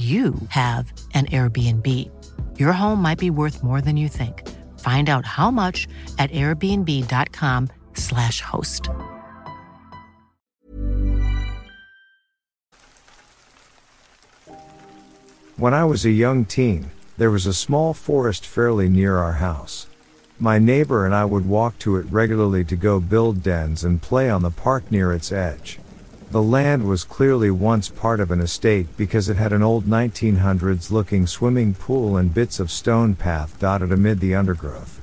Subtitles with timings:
[0.00, 1.86] you have an Airbnb.
[2.58, 4.48] Your home might be worth more than you think.
[4.80, 5.86] Find out how much
[6.18, 8.88] at airbnb.com/slash host.
[15.56, 19.86] When I was a young teen, there was a small forest fairly near our house.
[20.38, 24.30] My neighbor and I would walk to it regularly to go build dens and play
[24.30, 25.78] on the park near its edge.
[26.30, 30.92] The land was clearly once part of an estate because it had an old 1900s
[30.92, 35.00] looking swimming pool and bits of stone path dotted amid the undergrowth.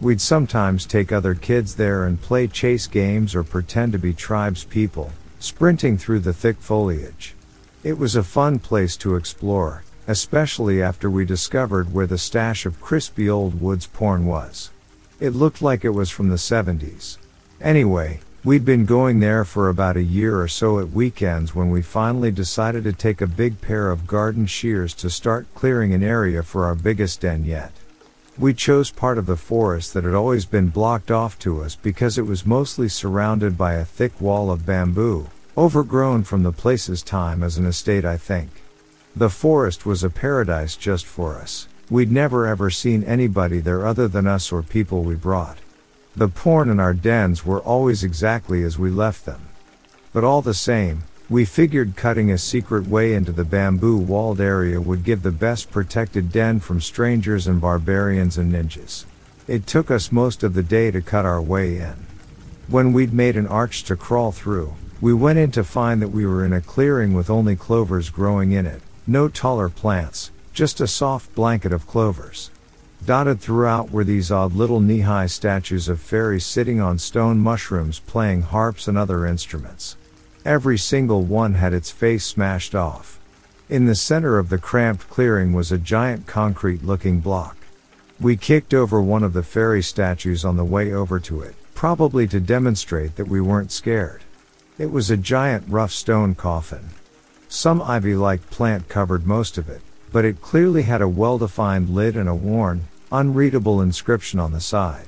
[0.00, 4.62] We'd sometimes take other kids there and play chase games or pretend to be tribes
[4.62, 7.34] people, sprinting through the thick foliage.
[7.82, 12.80] It was a fun place to explore, especially after we discovered where the stash of
[12.80, 14.70] crispy old woods porn was.
[15.18, 17.18] It looked like it was from the 70s.
[17.60, 21.82] Anyway, We'd been going there for about a year or so at weekends when we
[21.82, 26.42] finally decided to take a big pair of garden shears to start clearing an area
[26.42, 27.72] for our biggest den yet.
[28.38, 32.16] We chose part of the forest that had always been blocked off to us because
[32.16, 37.42] it was mostly surrounded by a thick wall of bamboo, overgrown from the place's time
[37.42, 38.48] as an estate I think.
[39.14, 41.68] The forest was a paradise just for us.
[41.90, 45.58] We'd never ever seen anybody there other than us or people we brought.
[46.18, 49.40] The porn in our dens were always exactly as we left them.
[50.12, 54.80] But all the same, we figured cutting a secret way into the bamboo walled area
[54.80, 59.04] would give the best protected den from strangers and barbarians and ninjas.
[59.46, 61.94] It took us most of the day to cut our way in.
[62.66, 66.26] When we'd made an arch to crawl through, we went in to find that we
[66.26, 70.88] were in a clearing with only clovers growing in it, no taller plants, just a
[70.88, 72.50] soft blanket of clovers.
[73.04, 78.00] Dotted throughout were these odd little knee high statues of fairies sitting on stone mushrooms
[78.00, 79.96] playing harps and other instruments.
[80.44, 83.18] Every single one had its face smashed off.
[83.68, 87.56] In the center of the cramped clearing was a giant concrete looking block.
[88.20, 92.26] We kicked over one of the fairy statues on the way over to it, probably
[92.28, 94.22] to demonstrate that we weren't scared.
[94.78, 96.90] It was a giant rough stone coffin.
[97.48, 102.28] Some ivy-like plant covered most of it, but it clearly had a well-defined lid and
[102.28, 105.06] a worn, unreadable inscription on the side.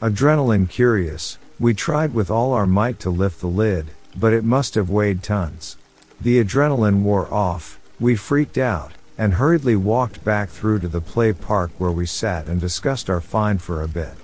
[0.00, 3.86] Adrenaline curious, we tried with all our might to lift the lid,
[4.16, 5.76] but it must have weighed tons.
[6.20, 11.32] The adrenaline wore off, we freaked out, and hurriedly walked back through to the play
[11.32, 14.14] park where we sat and discussed our find for a bit.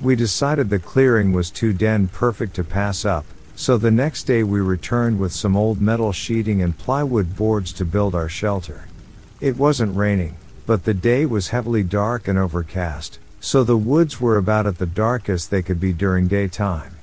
[0.00, 3.24] We decided the clearing was too den perfect to pass up,
[3.56, 7.84] so the next day we returned with some old metal sheeting and plywood boards to
[7.84, 8.86] build our shelter.
[9.44, 14.38] It wasn't raining, but the day was heavily dark and overcast, so the woods were
[14.38, 16.96] about at the darkest they could be during daytime.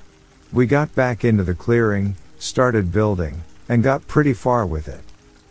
[0.52, 5.04] We got back into the clearing, started building, and got pretty far with it.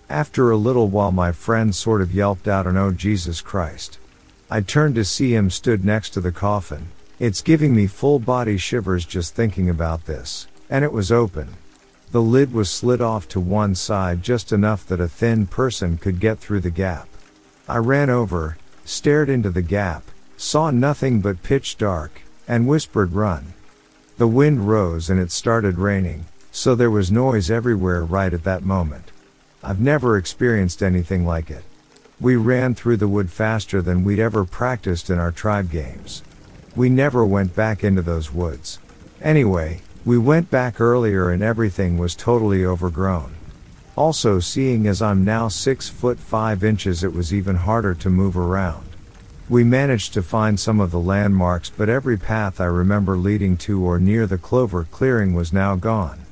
[0.09, 3.97] After a little while my friend sort of yelped out an oh Jesus Christ.
[4.49, 6.89] I turned to see him stood next to the coffin.
[7.19, 10.45] It's giving me full body shivers just thinking about this.
[10.69, 11.55] And it was open.
[12.11, 16.19] The lid was slid off to one side just enough that a thin person could
[16.19, 17.07] get through the gap.
[17.69, 20.03] I ran over, stared into the gap,
[20.35, 23.53] saw nothing but pitch dark, and whispered run.
[24.17, 28.63] The wind rose and it started raining, so there was noise everywhere right at that
[28.63, 29.05] moment.
[29.63, 31.63] I've never experienced anything like it.
[32.19, 36.23] We ran through the wood faster than we'd ever practiced in our tribe games.
[36.75, 38.79] We never went back into those woods.
[39.21, 43.35] Anyway, we went back earlier and everything was totally overgrown.
[43.95, 48.35] Also seeing as I'm now 6 foot 5 inches it was even harder to move
[48.35, 48.87] around.
[49.47, 53.83] We managed to find some of the landmarks but every path I remember leading to
[53.83, 56.25] or near the clover clearing was now gone.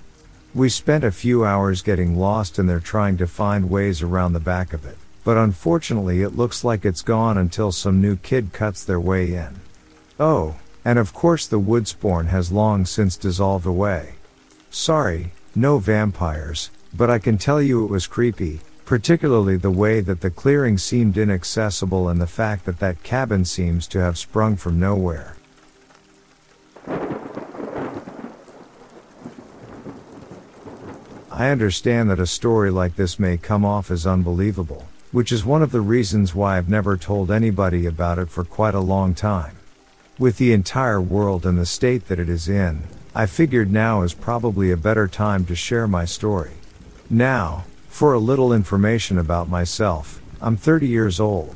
[0.55, 4.39] We spent a few hours getting lost in there trying to find ways around the
[4.39, 8.83] back of it, but unfortunately it looks like it's gone until some new kid cuts
[8.83, 9.59] their way in.
[10.19, 10.55] Oh,
[10.85, 14.15] and of course the woodspawn has long since dissolved away.
[14.69, 20.21] Sorry, no vampires, but I can tell you it was creepy, particularly the way that
[20.21, 24.79] the clearing seemed inaccessible and the fact that that cabin seems to have sprung from
[24.79, 25.35] nowhere.
[31.31, 35.61] I understand that a story like this may come off as unbelievable, which is one
[35.61, 39.58] of the reasons why I've never told anybody about it for quite a long time.
[40.19, 42.83] With the entire world and the state that it is in,
[43.15, 46.51] I figured now is probably a better time to share my story.
[47.09, 51.55] Now, for a little information about myself, I'm 30 years old.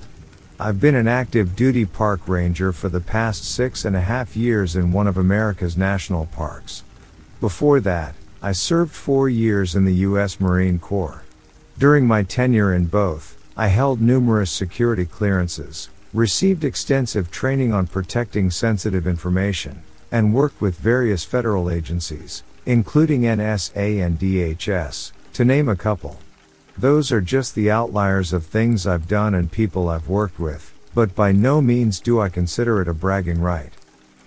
[0.57, 4.77] I've been an active duty park ranger for the past six and a half years
[4.77, 6.83] in one of America's national parks.
[7.42, 10.39] Before that, I served four years in the U.S.
[10.39, 11.24] Marine Corps.
[11.77, 18.51] During my tenure in both, I held numerous security clearances, received extensive training on protecting
[18.51, 19.81] sensitive information,
[20.12, 26.19] and worked with various federal agencies, including NSA and DHS, to name a couple.
[26.77, 31.15] Those are just the outliers of things I've done and people I've worked with, but
[31.15, 33.71] by no means do I consider it a bragging right.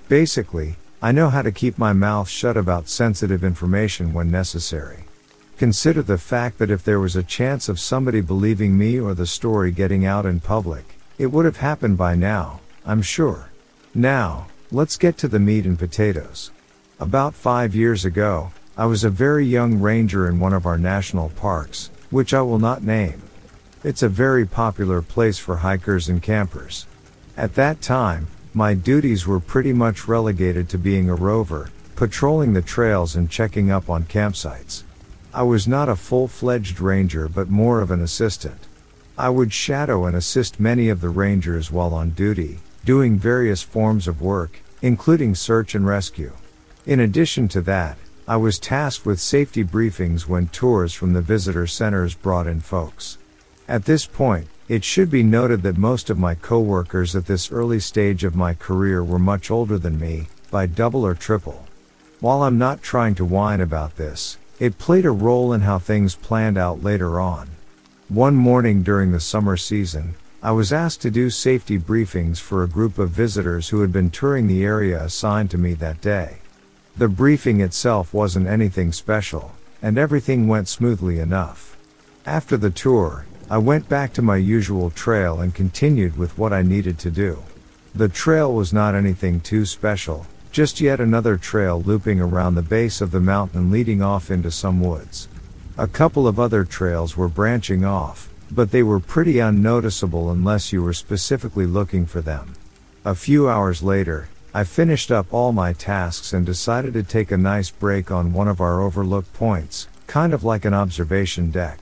[0.08, 5.04] Basically, I know how to keep my mouth shut about sensitive information when necessary.
[5.56, 9.26] Consider the fact that if there was a chance of somebody believing me or the
[9.26, 13.50] story getting out in public, it would have happened by now, I'm sure.
[13.94, 16.50] Now, let's get to the meat and potatoes.
[17.00, 21.30] About five years ago, I was a very young ranger in one of our national
[21.30, 23.22] parks, which I will not name.
[23.82, 26.86] It's a very popular place for hikers and campers.
[27.36, 32.62] At that time, my duties were pretty much relegated to being a rover, patrolling the
[32.62, 34.82] trails and checking up on campsites.
[35.32, 38.60] I was not a full-fledged ranger but more of an assistant.
[39.18, 44.06] I would shadow and assist many of the rangers while on duty, doing various forms
[44.06, 46.32] of work, including search and rescue.
[46.84, 47.96] In addition to that,
[48.28, 53.16] I was tasked with safety briefings when tours from the visitor centers brought in folks.
[53.66, 57.80] At this point, it should be noted that most of my coworkers at this early
[57.80, 61.66] stage of my career were much older than me, by double or triple.
[62.20, 66.14] While I'm not trying to whine about this, it played a role in how things
[66.16, 67.48] planned out later on.
[68.08, 72.68] One morning during the summer season, I was asked to do safety briefings for a
[72.68, 76.36] group of visitors who had been touring the area assigned to me that day.
[76.96, 81.76] The briefing itself wasn't anything special, and everything went smoothly enough.
[82.24, 86.62] After the tour, I went back to my usual trail and continued with what I
[86.62, 87.42] needed to do.
[87.92, 93.00] The trail was not anything too special, just yet another trail looping around the base
[93.00, 95.26] of the mountain leading off into some woods.
[95.78, 100.82] A couple of other trails were branching off, but they were pretty unnoticeable unless you
[100.82, 102.54] were specifically looking for them.
[103.04, 107.36] A few hours later, I finished up all my tasks and decided to take a
[107.36, 111.78] nice break on one of our overlook points, kind of like an observation deck.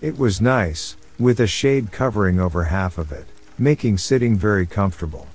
[0.00, 3.26] It was nice, with a shade covering over half of it,
[3.58, 5.26] making sitting very comfortable.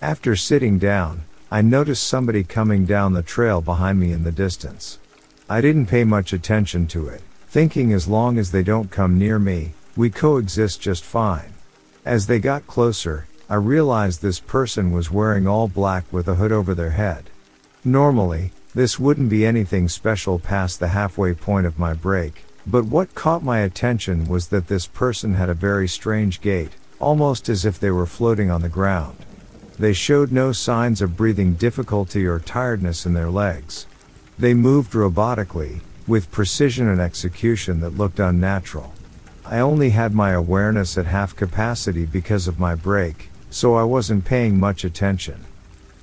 [0.00, 4.98] After sitting down, I noticed somebody coming down the trail behind me in the distance.
[5.50, 7.20] I didn't pay much attention to it,
[7.52, 11.52] thinking as long as they don't come near me, we coexist just fine.
[12.02, 16.50] As they got closer, I realized this person was wearing all black with a hood
[16.50, 17.28] over their head.
[17.84, 23.14] Normally, this wouldn't be anything special past the halfway point of my break, but what
[23.14, 27.78] caught my attention was that this person had a very strange gait, almost as if
[27.78, 29.18] they were floating on the ground.
[29.78, 33.86] They showed no signs of breathing difficulty or tiredness in their legs.
[34.38, 35.82] They moved robotically,
[36.12, 38.92] with precision and execution that looked unnatural.
[39.46, 44.26] I only had my awareness at half capacity because of my break, so I wasn't
[44.26, 45.46] paying much attention.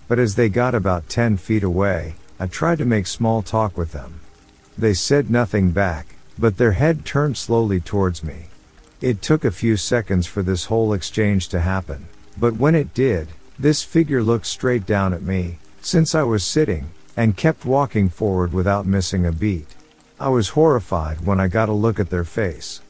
[0.08, 3.92] But as they got about 10 feet away, I tried to make small talk with
[3.92, 4.20] them.
[4.76, 8.48] They said nothing back, but their head turned slowly towards me.
[9.02, 13.28] It took a few seconds for this whole exchange to happen, but when it did,
[13.60, 18.54] this figure looked straight down at me, since I was sitting, and kept walking forward
[18.54, 19.76] without missing a beat.
[20.22, 22.82] I was horrified when I got a look at their face.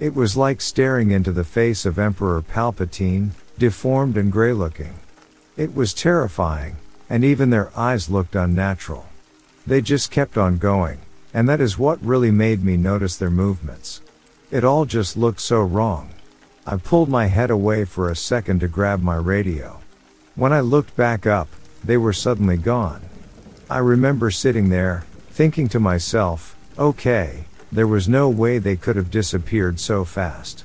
[0.00, 4.94] It was like staring into the face of Emperor Palpatine, deformed and gray looking.
[5.58, 6.76] It was terrifying,
[7.10, 9.06] and even their eyes looked unnatural.
[9.66, 11.00] They just kept on going,
[11.34, 14.00] and that is what really made me notice their movements.
[14.50, 16.08] It all just looked so wrong.
[16.66, 19.80] I pulled my head away for a second to grab my radio.
[20.36, 21.48] When I looked back up,
[21.84, 23.02] they were suddenly gone.
[23.68, 29.10] I remember sitting there, thinking to myself, okay, there was no way they could have
[29.10, 30.64] disappeared so fast.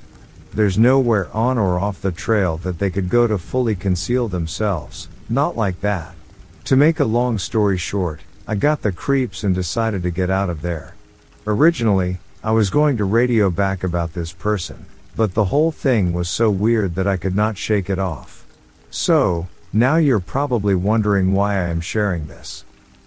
[0.52, 5.08] There's nowhere on or off the trail that they could go to fully conceal themselves,
[5.28, 6.14] not like that.
[6.66, 10.48] To make a long story short, I got the creeps and decided to get out
[10.48, 10.94] of there.
[11.46, 16.28] Originally, I was going to radio back about this person, but the whole thing was
[16.28, 18.46] so weird that I could not shake it off.
[18.90, 22.64] So, now you're probably wondering why I am sharing this.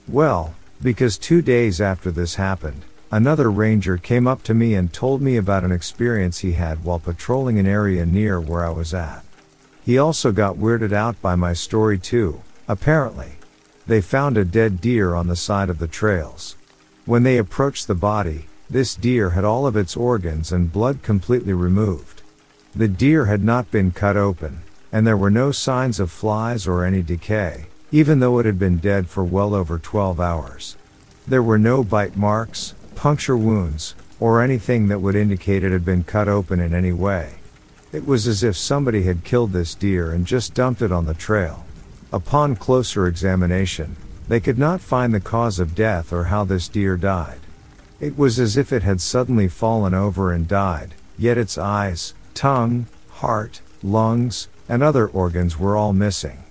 [0.08, 5.22] Well, because two days after this happened, another ranger came up to me and told
[5.22, 9.24] me about an experience he had while patrolling an area near where I was at.
[9.86, 13.34] He also got weirded out by my story too, apparently.
[13.88, 16.58] They found a dead deer on the side of the trails.
[17.06, 21.54] When they approached the body, this deer had all of its organs and blood completely
[21.54, 22.22] removed.
[22.76, 24.62] The deer had not been cut open,
[24.92, 28.78] and there were no signs of flies or any decay, even though it had been
[28.78, 30.76] dead for well over 12 hours.
[31.26, 36.04] There were no bite marks, puncture wounds, or anything that would indicate it had been
[36.04, 37.36] cut open in any way.
[37.94, 41.14] It was as if somebody had killed this deer and just dumped it on the
[41.14, 41.64] trail.
[42.12, 43.96] Upon closer examination,
[44.28, 47.40] they could not find the cause of death or how this deer died.
[48.00, 52.88] It was as if it had suddenly fallen over and died, yet its eyes, tongue,
[53.10, 56.44] heart, lungs, and other organs were all missing.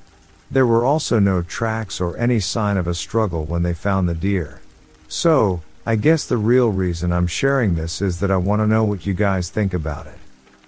[0.49, 4.15] There were also no tracks or any sign of a struggle when they found the
[4.15, 4.61] deer.
[5.09, 8.83] So, I guess the real reason I'm sharing this is that I want to know
[8.83, 10.19] what you guys think about it.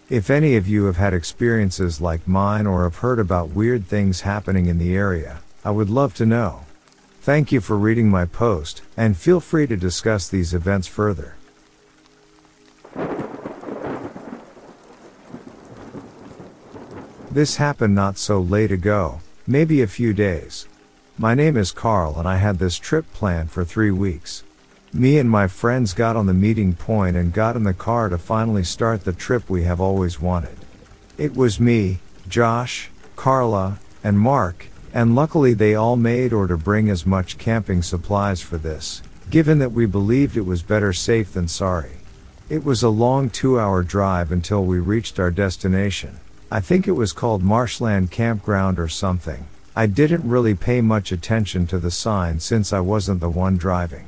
[0.09, 4.21] If any of you have had experiences like mine or have heard about weird things
[4.21, 6.61] happening in the area, I would love to know.
[7.21, 11.35] Thank you for reading my post, and feel free to discuss these events further.
[17.29, 20.69] This happened not so late ago, maybe a few days.
[21.19, 24.45] My name is Carl and I had this trip planned for three weeks.
[24.93, 28.17] Me and my friends got on the meeting point and got in the car to
[28.17, 30.57] finally start the trip we have always wanted.
[31.19, 36.89] It was me, Josh, Carla, and Mark, and luckily they all made or to bring
[36.89, 41.49] as much camping supplies for this, given that we believed it was better safe than
[41.49, 41.99] sorry.
[42.49, 46.19] It was a long two hour drive until we reached our destination.
[46.51, 49.49] I think it was called Marshland Campground or something.
[49.77, 54.07] I didn't really pay much attention to the sign since I wasn't the one driving.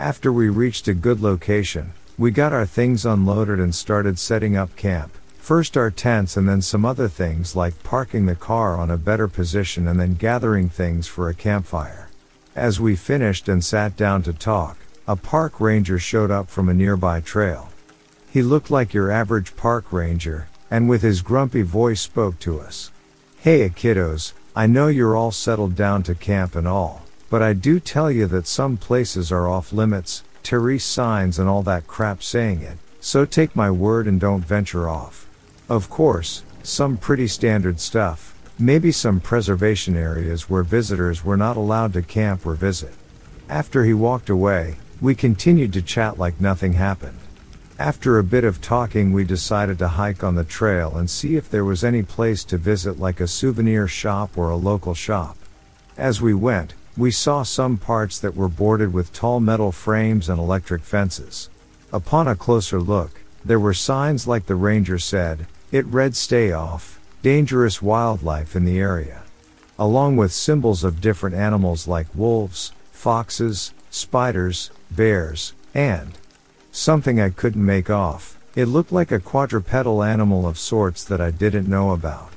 [0.00, 4.74] After we reached a good location, we got our things unloaded and started setting up
[4.74, 5.12] camp.
[5.36, 9.28] First our tents and then some other things like parking the car on a better
[9.28, 12.08] position and then gathering things for a campfire.
[12.56, 16.74] As we finished and sat down to talk, a park ranger showed up from a
[16.74, 17.68] nearby trail.
[18.30, 22.90] He looked like your average park ranger, and with his grumpy voice spoke to us.
[23.40, 27.80] Hey kiddos, I know you're all settled down to camp and all, but I do
[27.80, 32.60] tell you that some places are off limits, Therese signs and all that crap saying
[32.60, 35.26] it, so take my word and don't venture off.
[35.68, 41.92] Of course, some pretty standard stuff, maybe some preservation areas where visitors were not allowed
[41.92, 42.92] to camp or visit.
[43.48, 47.18] After he walked away, we continued to chat like nothing happened.
[47.78, 51.48] After a bit of talking, we decided to hike on the trail and see if
[51.48, 55.38] there was any place to visit, like a souvenir shop or a local shop.
[55.96, 60.38] As we went, we saw some parts that were boarded with tall metal frames and
[60.38, 61.48] electric fences.
[61.92, 67.00] Upon a closer look, there were signs like the ranger said, it read stay off,
[67.22, 69.22] dangerous wildlife in the area.
[69.78, 76.18] Along with symbols of different animals like wolves, foxes, spiders, bears, and
[76.72, 78.38] Something I couldn't make off.
[78.54, 82.30] It looked like a quadrupedal animal of sorts that I didn't know about.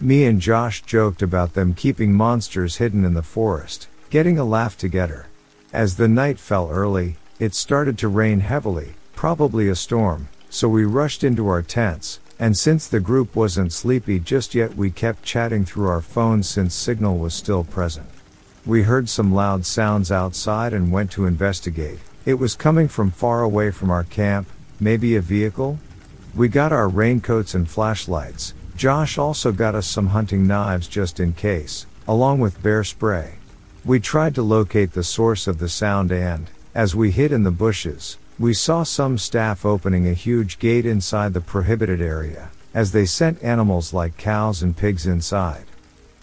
[0.00, 4.76] Me and Josh joked about them keeping monsters hidden in the forest, getting a laugh
[4.76, 5.24] together.
[5.72, 10.84] As the night fell early, it started to rain heavily, probably a storm, so we
[10.84, 15.64] rushed into our tents, and since the group wasn't sleepy just yet, we kept chatting
[15.64, 18.06] through our phones since signal was still present.
[18.66, 22.00] We heard some loud sounds outside and went to investigate.
[22.26, 24.46] It was coming from far away from our camp,
[24.78, 25.78] maybe a vehicle?
[26.34, 28.52] We got our raincoats and flashlights.
[28.76, 33.36] Josh also got us some hunting knives just in case, along with bear spray.
[33.84, 37.50] We tried to locate the source of the sound and, as we hid in the
[37.50, 43.04] bushes, we saw some staff opening a huge gate inside the prohibited area, as they
[43.04, 45.64] sent animals like cows and pigs inside.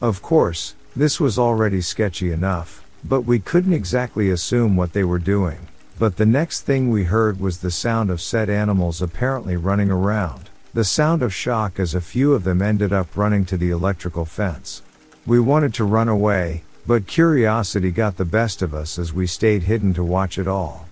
[0.01, 5.19] Of course, this was already sketchy enough, but we couldn't exactly assume what they were
[5.19, 5.67] doing.
[5.99, 10.49] But the next thing we heard was the sound of said animals apparently running around.
[10.73, 14.23] The sound of shock as a few of them ended up running to the electrical
[14.23, 14.81] fence.
[15.25, 19.61] We wanted to run away, but curiosity got the best of us as we stayed
[19.61, 20.87] hidden to watch it all.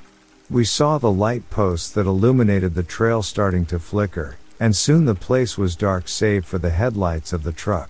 [0.47, 5.15] We saw the light posts that illuminated the trail starting to flicker, and soon the
[5.15, 7.89] place was dark save for the headlights of the truck.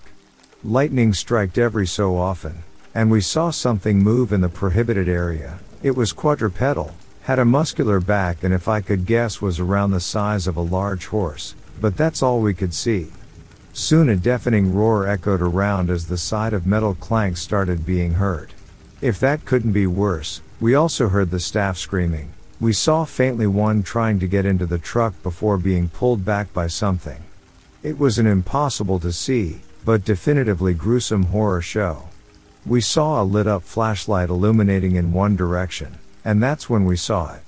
[0.64, 2.62] Lightning struck every so often,
[2.94, 5.58] and we saw something move in the prohibited area.
[5.82, 6.94] It was quadrupedal,
[7.24, 10.62] had a muscular back and if I could guess was around the size of a
[10.62, 13.08] large horse, but that's all we could see.
[13.78, 18.52] Soon a deafening roar echoed around as the side of metal clanks started being heard.
[19.00, 22.32] If that couldn't be worse, we also heard the staff screaming.
[22.60, 26.66] We saw faintly one trying to get into the truck before being pulled back by
[26.66, 27.22] something.
[27.84, 32.08] It was an impossible to see, but definitively gruesome horror show.
[32.66, 37.32] We saw a lit up flashlight illuminating in one direction and that's when we saw
[37.32, 37.42] it.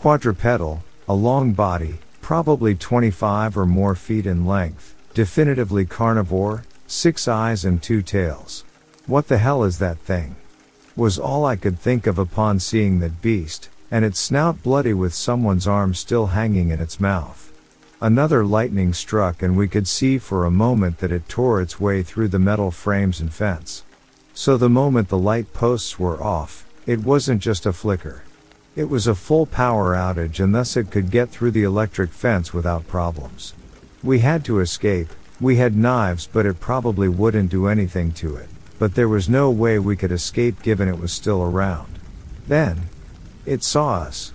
[0.00, 7.64] Quadrupedal, a long body, probably 25 or more feet in length, definitively carnivore, six eyes
[7.64, 8.64] and two tails.
[9.06, 10.36] What the hell is that thing?
[10.94, 15.14] Was all I could think of upon seeing that beast, and its snout bloody with
[15.14, 17.50] someone's arm still hanging in its mouth.
[17.98, 22.02] Another lightning struck and we could see for a moment that it tore its way
[22.02, 23.84] through the metal frames and fence.
[24.34, 28.22] So the moment the light posts were off, it wasn't just a flicker.
[28.76, 32.52] It was a full power outage and thus it could get through the electric fence
[32.52, 33.54] without problems.
[34.06, 35.08] We had to escape,
[35.40, 39.50] we had knives but it probably wouldn't do anything to it, but there was no
[39.50, 41.98] way we could escape given it was still around.
[42.46, 42.82] Then,
[43.44, 44.32] it saw us.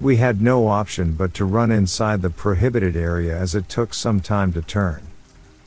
[0.00, 4.18] We had no option but to run inside the prohibited area as it took some
[4.18, 5.06] time to turn.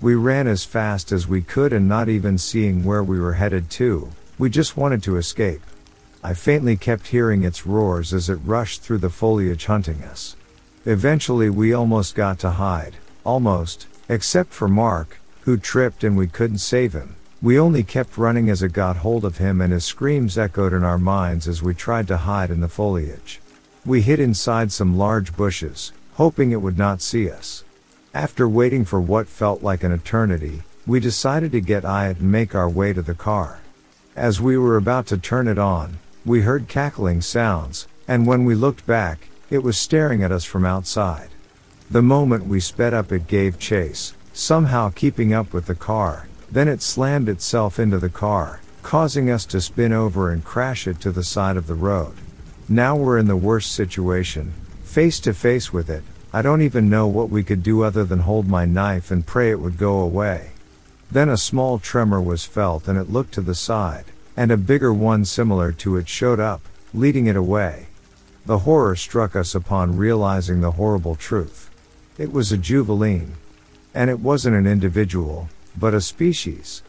[0.01, 3.69] We ran as fast as we could and not even seeing where we were headed
[3.69, 5.61] to, we just wanted to escape.
[6.21, 10.35] I faintly kept hearing its roars as it rushed through the foliage hunting us.
[10.85, 16.59] Eventually we almost got to hide, almost, except for Mark, who tripped and we couldn't
[16.59, 17.15] save him.
[17.41, 20.83] We only kept running as it got hold of him and his screams echoed in
[20.83, 23.41] our minds as we tried to hide in the foliage.
[23.85, 27.63] We hid inside some large bushes, hoping it would not see us.
[28.13, 32.55] After waiting for what felt like an eternity, we decided to get it and make
[32.55, 33.59] our way to the car.
[34.15, 38.55] As we were about to turn it on, we heard cackling sounds, and when we
[38.55, 41.29] looked back, it was staring at us from outside.
[41.91, 46.67] The moment we sped up, it gave chase, somehow keeping up with the car, then
[46.67, 51.11] it slammed itself into the car, causing us to spin over and crash it to
[51.11, 52.15] the side of the road.
[52.67, 56.03] Now we're in the worst situation, face to face with it.
[56.33, 59.51] I don't even know what we could do other than hold my knife and pray
[59.51, 60.51] it would go away.
[61.11, 64.93] Then a small tremor was felt and it looked to the side and a bigger
[64.93, 66.61] one similar to it showed up,
[66.93, 67.87] leading it away.
[68.45, 71.69] The horror struck us upon realizing the horrible truth.
[72.17, 73.31] It was a juveline.
[73.93, 76.81] And it wasn't an individual, but a species.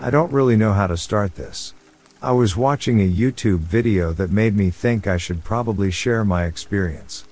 [0.00, 1.74] I don't really know how to start this.
[2.22, 6.44] I was watching a YouTube video that made me think I should probably share my
[6.44, 7.26] experience.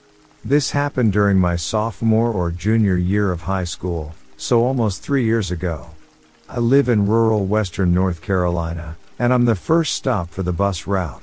[0.44, 5.50] This happened during my sophomore or junior year of high school, so almost three years
[5.50, 5.90] ago.
[6.48, 10.86] I live in rural western North Carolina, and I'm the first stop for the bus
[10.86, 11.22] route.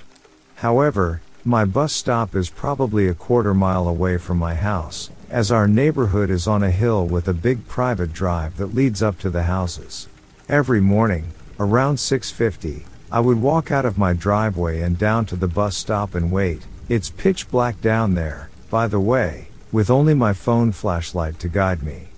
[0.59, 5.69] However, my bus stop is probably a quarter mile away from my house, as our
[5.69, 9.43] neighborhood is on a hill with a big private drive that leads up to the
[9.43, 10.09] houses.
[10.49, 15.47] Every morning, around 6:50, I would walk out of my driveway and down to the
[15.47, 16.63] bus stop and wait.
[16.89, 21.83] It's pitch black down there, by the way, with only my phone flashlight to guide
[21.83, 22.09] me.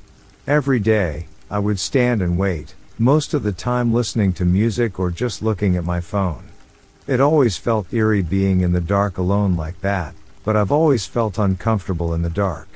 [0.48, 5.12] Every day, I would stand and wait, most of the time listening to music or
[5.12, 6.46] just looking at my phone.
[7.08, 11.40] It always felt eerie being in the dark alone like that, but I've always felt
[11.40, 12.68] uncomfortable in the dark.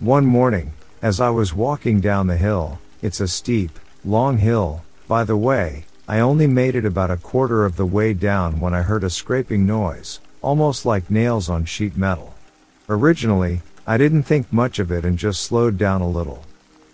[0.00, 5.24] One morning, as I was walking down the hill, it's a steep, long hill, by
[5.24, 8.82] the way, I only made it about a quarter of the way down when I
[8.82, 12.34] heard a scraping noise, almost like nails on sheet metal.
[12.88, 16.44] Originally, I didn't think much of it and just slowed down a little.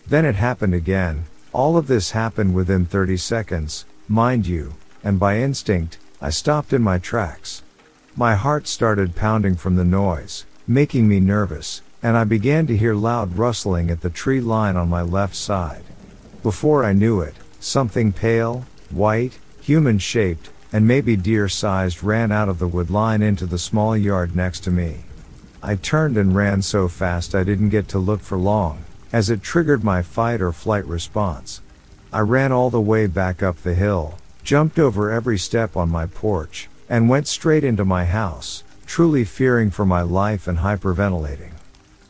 [0.07, 5.39] Then it happened again, all of this happened within 30 seconds, mind you, and by
[5.39, 7.65] instinct, I stopped in my tracks.
[8.15, 12.95] My heart started pounding from the noise, making me nervous, and I began to hear
[12.95, 15.83] loud rustling at the tree line on my left side.
[16.45, 22.49] Before I knew it, something pale, white, human shaped, and maybe deer sized ran out
[22.49, 24.99] of the wood line into the small yard next to me.
[25.61, 29.43] I turned and ran so fast I didn't get to look for long, as it
[29.43, 31.61] triggered my fight or flight response.
[32.13, 36.07] I ran all the way back up the hill, jumped over every step on my
[36.07, 41.53] porch, and went straight into my house, truly fearing for my life and hyperventilating.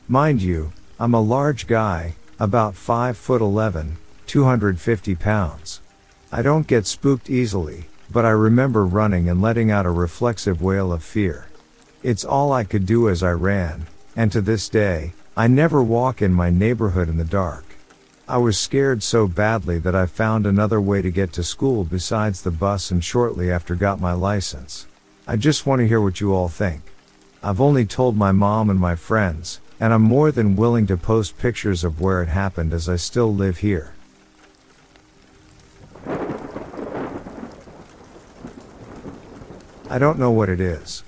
[0.09, 5.81] Mind you, I'm a large guy, about 5 foot 11, 250 pounds.
[6.31, 10.92] I don't get spooked easily, but I remember running and letting out a reflexive wail
[10.92, 11.49] of fear.
[12.03, 16.21] It's all I could do as I ran, and to this day, I never walk
[16.21, 17.72] in my neighborhood in the dark.
[18.33, 22.40] I was scared so badly that I found another way to get to school besides
[22.40, 24.87] the bus and shortly after got my license.
[25.29, 26.81] I just want to hear what you all think.
[27.42, 31.37] I've only told my mom and my friends, and I'm more than willing to post
[31.37, 33.92] pictures of where it happened as I still live here.
[39.90, 41.05] I don't know what it is.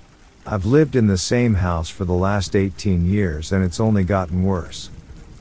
[0.47, 4.43] I've lived in the same house for the last 18 years and it's only gotten
[4.43, 4.91] worse.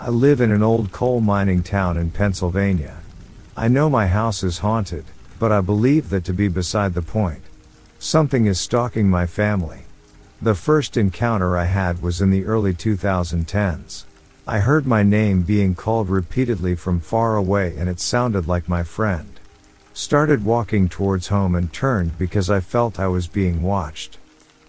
[0.06, 2.98] I live in an old coal mining town in Pennsylvania.
[3.56, 5.06] I know my house is haunted,
[5.40, 7.42] but I believe that to be beside the point.
[8.00, 9.84] Something is stalking my family.
[10.42, 14.04] The first encounter I had was in the early 2010s.
[14.46, 18.84] I heard my name being called repeatedly from far away and it sounded like my
[18.84, 19.40] friend.
[19.94, 24.18] Started walking towards home and turned because I felt I was being watched.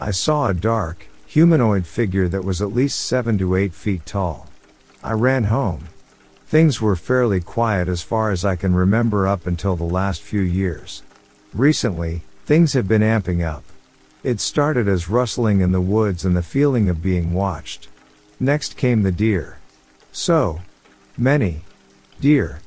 [0.01, 4.49] I saw a dark, humanoid figure that was at least 7 to 8 feet tall.
[5.05, 5.89] I ran home.
[6.47, 10.41] Things were fairly quiet as far as I can remember up until the last few
[10.41, 11.03] years.
[11.53, 13.65] Recently, things have been amping up.
[14.23, 17.89] It started as rustling in the woods and the feeling of being watched.
[18.41, 19.59] Next came the deer.
[20.11, 20.63] So
[21.19, 21.65] many
[22.19, 22.61] deer.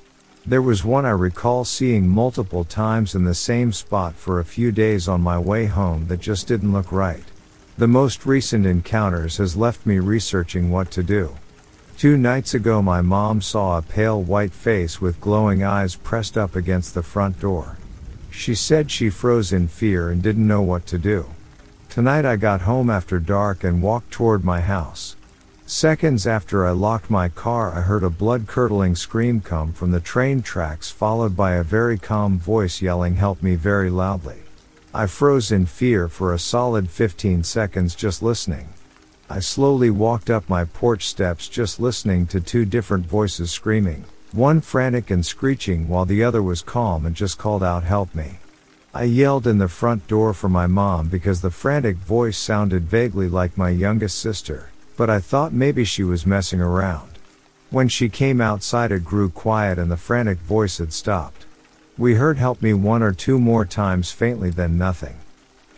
[0.45, 4.71] There was one I recall seeing multiple times in the same spot for a few
[4.71, 7.26] days on my way home that just didn't look right.
[7.80, 11.36] The most recent encounters has left me researching what to do.
[11.97, 16.55] Two nights ago my mom saw a pale white face with glowing eyes pressed up
[16.55, 17.79] against the front door.
[18.29, 21.25] She said she froze in fear and didn't know what to do.
[21.89, 25.15] Tonight I got home after dark and walked toward my house.
[25.65, 30.43] Seconds after I locked my car I heard a blood-curdling scream come from the train
[30.43, 34.43] tracks followed by a very calm voice yelling help me very loudly.
[34.93, 38.69] I froze in fear for a solid 15 seconds just listening.
[39.29, 44.61] I slowly walked up my porch steps just listening to two different voices screaming, one
[44.61, 48.39] frantic and screeching while the other was calm and just called out help me.
[48.93, 53.27] I yelled in the front door for my mom because the frantic voice sounded vaguely
[53.27, 57.19] like my youngest sister, but I thought maybe she was messing around.
[57.69, 61.45] When she came outside it grew quiet and the frantic voice had stopped.
[61.97, 65.17] We heard help me one or two more times faintly then nothing.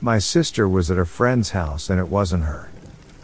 [0.01, 2.69] My sister was at a friend's house and it wasn't her.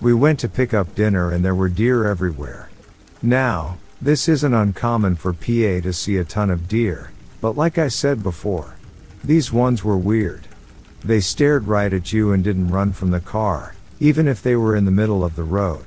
[0.02, 2.70] We went to pick up dinner and there were deer everywhere.
[3.22, 7.88] Now, this isn't uncommon for PA to see a ton of deer, but like I
[7.88, 8.76] said before,
[9.24, 10.48] these ones were weird.
[11.04, 14.76] They stared right at you and didn't run from the car, even if they were
[14.76, 15.86] in the middle of the road.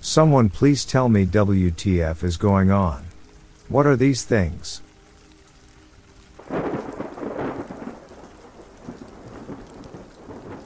[0.00, 3.04] Someone please tell me WTF is going on.
[3.68, 4.80] What are these things?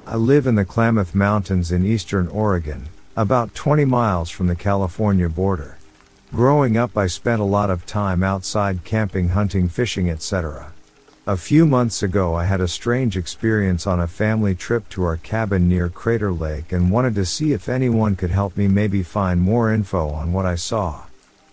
[0.06, 5.30] I live in the Klamath Mountains in eastern Oregon, about 20 miles from the California
[5.30, 5.78] border.
[6.30, 10.72] Growing up, I spent a lot of time outside camping, hunting, fishing, etc.
[11.26, 15.16] A few months ago, I had a strange experience on a family trip to our
[15.16, 19.40] cabin near Crater Lake and wanted to see if anyone could help me maybe find
[19.40, 21.04] more info on what I saw.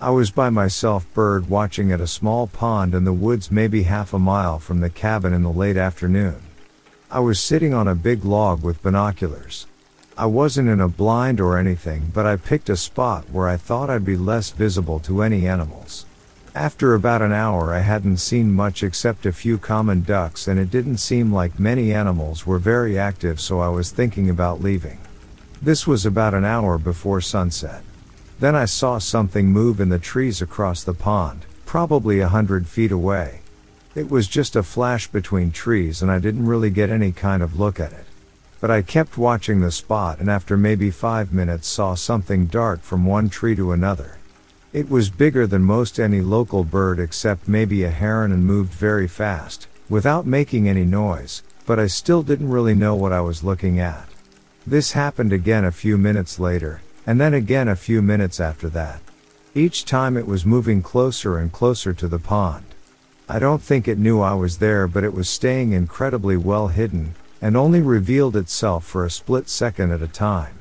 [0.01, 4.13] I was by myself bird watching at a small pond in the woods maybe half
[4.13, 6.41] a mile from the cabin in the late afternoon.
[7.13, 9.67] I was sitting on a big log with binoculars.
[10.17, 13.89] I wasn't in a blind or anything, but I picked a spot where I thought
[13.89, 16.05] I'd be less visible to any animals.
[16.55, 20.71] After about an hour I hadn't seen much except a few common ducks and it
[20.71, 24.97] didn't seem like many animals were very active so I was thinking about leaving.
[25.61, 27.83] This was about an hour before sunset.
[28.39, 32.93] Then I saw something move in the trees across the pond, probably a hundred feet
[32.93, 33.40] away.
[33.93, 37.59] It was just a flash between trees and I didn't really get any kind of
[37.59, 38.05] look at it.
[38.61, 43.05] But I kept watching the spot and after maybe five minutes saw something dart from
[43.05, 44.17] one tree to another.
[44.71, 49.07] It was bigger than most any local bird except maybe a heron and moved very
[49.07, 53.81] fast, without making any noise, but I still didn't really know what I was looking
[53.81, 54.07] at.
[54.65, 59.01] This happened again a few minutes later, and then again a few minutes after that.
[59.53, 62.63] Each time it was moving closer and closer to the pond.
[63.31, 67.15] I don't think it knew I was there, but it was staying incredibly well hidden,
[67.41, 70.59] and only revealed itself for a split second at a time.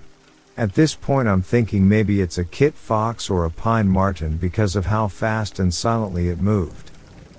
[0.56, 4.76] At this point I'm thinking maybe it's a kit fox or a pine marten because
[4.76, 6.92] of how fast and silently it moved.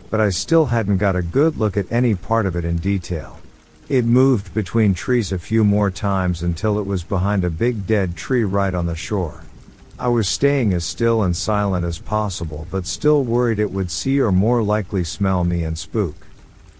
[0.10, 3.40] But I still hadn't got a good look at any part of it in detail.
[3.88, 8.18] It moved between trees a few more times until it was behind a big dead
[8.18, 9.46] tree right on the shore.
[10.02, 14.20] I was staying as still and silent as possible but still worried it would see
[14.20, 16.16] or more likely smell me and spook.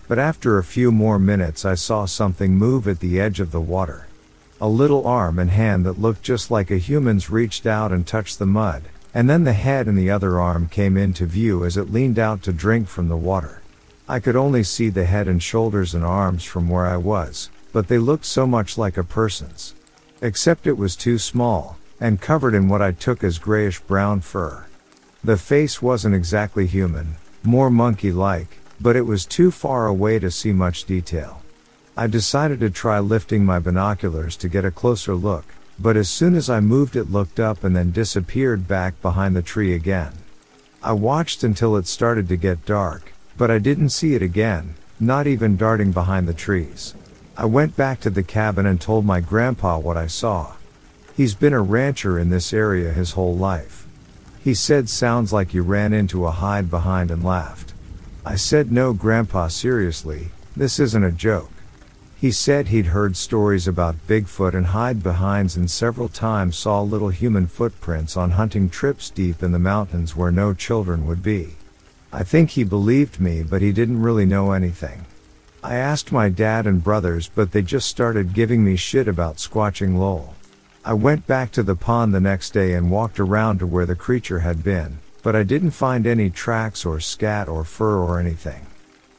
[0.08, 3.62] But after a few more minutes I saw something move at the edge of the
[3.62, 4.08] water.
[4.60, 8.40] A little arm and hand that looked just like a human's reached out and touched
[8.40, 11.94] the mud, and then the head and the other arm came into view as it
[11.94, 13.62] leaned out to drink from the water.
[14.10, 17.88] I could only see the head and shoulders and arms from where I was, but
[17.88, 19.76] they looked so much like a person's.
[20.24, 24.66] Except it was too small, and covered in what I took as grayish brown fur.
[25.24, 30.32] The face wasn't exactly human, more monkey like, but it was too far away to
[30.32, 31.44] see much detail.
[31.96, 35.46] I decided to try lifting my binoculars to get a closer look,
[35.78, 39.44] but as soon as I moved it looked up and then disappeared back behind the
[39.44, 40.14] tree again.
[40.82, 45.28] I watched until it started to get dark, but I didn't see it again, not
[45.28, 46.96] even darting behind the trees.
[47.38, 50.54] I went back to the cabin and told my grandpa what I saw.
[51.16, 53.86] He's been a rancher in this area his whole life.
[54.44, 57.74] He said sounds like you ran into a hide behind and laughed.
[58.26, 61.52] I said no grandpa seriously, this isn't a joke.
[62.16, 67.10] He said he'd heard stories about Bigfoot and hide behinds and several times saw little
[67.10, 71.56] human footprints on hunting trips deep in the mountains where no children would be.
[72.14, 75.06] I think he believed me, but he didn't really know anything.
[75.64, 79.98] I asked my dad and brothers, but they just started giving me shit about squatching
[79.98, 80.36] lol.
[80.84, 83.96] I went back to the pond the next day and walked around to where the
[83.96, 88.66] creature had been, but I didn't find any tracks or scat or fur or anything.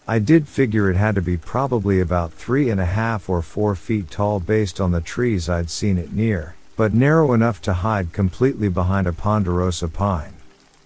[0.09, 3.77] I did figure it had to be probably about three and a half or four
[3.77, 8.13] feet tall based on the trees I'd seen it near, but narrow enough to hide
[8.13, 10.33] completely behind a ponderosa pine.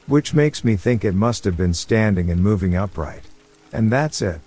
[0.07, 3.23] Which makes me think it must have been standing and moving upright.
[3.73, 4.43] And that's it.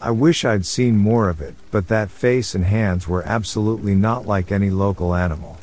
[0.00, 4.26] I wish I'd seen more of it, but that face and hands were absolutely not
[4.26, 5.58] like any local animal.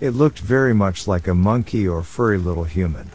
[0.00, 3.10] It looked very much like a monkey or furry little human.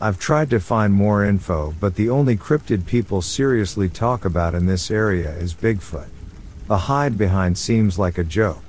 [0.00, 4.66] I've tried to find more info, but the only cryptid people seriously talk about in
[4.66, 6.08] this area is Bigfoot.
[6.68, 8.64] A hide behind seems like a joke.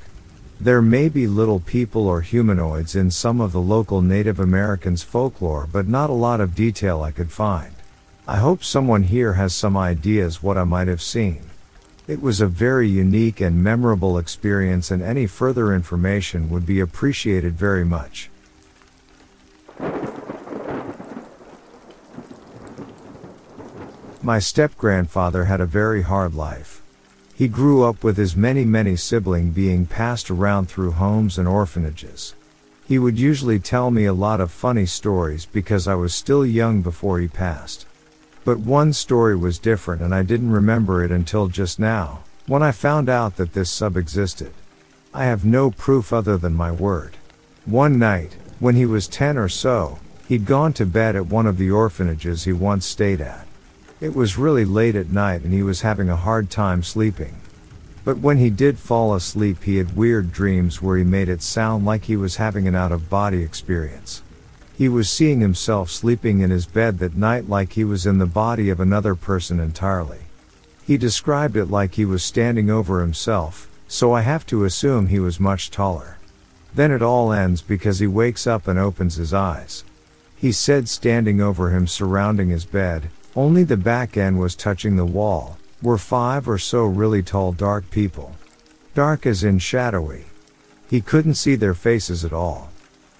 [0.59, 5.67] There may be little people or humanoids in some of the local Native Americans folklore,
[5.71, 7.73] but not a lot of detail I could find.
[8.27, 11.41] I hope someone here has some ideas what I might have seen.
[12.07, 17.57] It was a very unique and memorable experience and any further information would be appreciated
[17.57, 18.29] very much.
[24.23, 26.81] My step grandfather had a very hard life.
[27.35, 32.35] He grew up with his many, many siblings being passed around through homes and orphanages.
[32.87, 36.81] He would usually tell me a lot of funny stories because I was still young
[36.81, 37.85] before he passed.
[38.47, 42.71] But one story was different and I didn't remember it until just now, when I
[42.71, 44.53] found out that this sub existed.
[45.13, 47.17] I have no proof other than my word.
[47.65, 51.57] One night, when he was 10 or so, he'd gone to bed at one of
[51.57, 53.45] the orphanages he once stayed at.
[53.99, 57.35] It was really late at night and he was having a hard time sleeping.
[58.05, 61.85] But when he did fall asleep, he had weird dreams where he made it sound
[61.85, 64.21] like he was having an out of body experience.
[64.77, 68.27] He was seeing himself sleeping in his bed that night like he was in the
[68.27, 70.19] body of another person entirely.
[70.85, 75.19] He described it like he was standing over himself, so I have to assume he
[75.19, 76.19] was much taller.
[76.75, 79.83] Then it all ends because he wakes up and opens his eyes.
[80.35, 85.05] He said standing over him surrounding his bed, only the back end was touching the
[85.05, 88.35] wall, were five or so really tall dark people.
[88.93, 90.25] Dark as in shadowy.
[90.87, 92.69] He couldn't see their faces at all.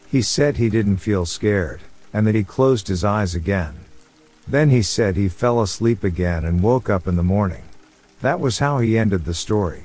[0.10, 1.82] He said he didn't feel scared,
[2.14, 3.74] and that he closed his eyes again.
[4.48, 7.64] Then he said he fell asleep again and woke up in the morning.
[8.22, 9.84] That was how he ended the story.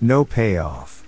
[0.00, 1.04] No payoff.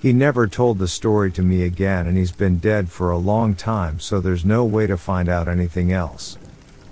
[0.00, 3.54] He never told the story to me again and he's been dead for a long
[3.54, 6.38] time so there's no way to find out anything else.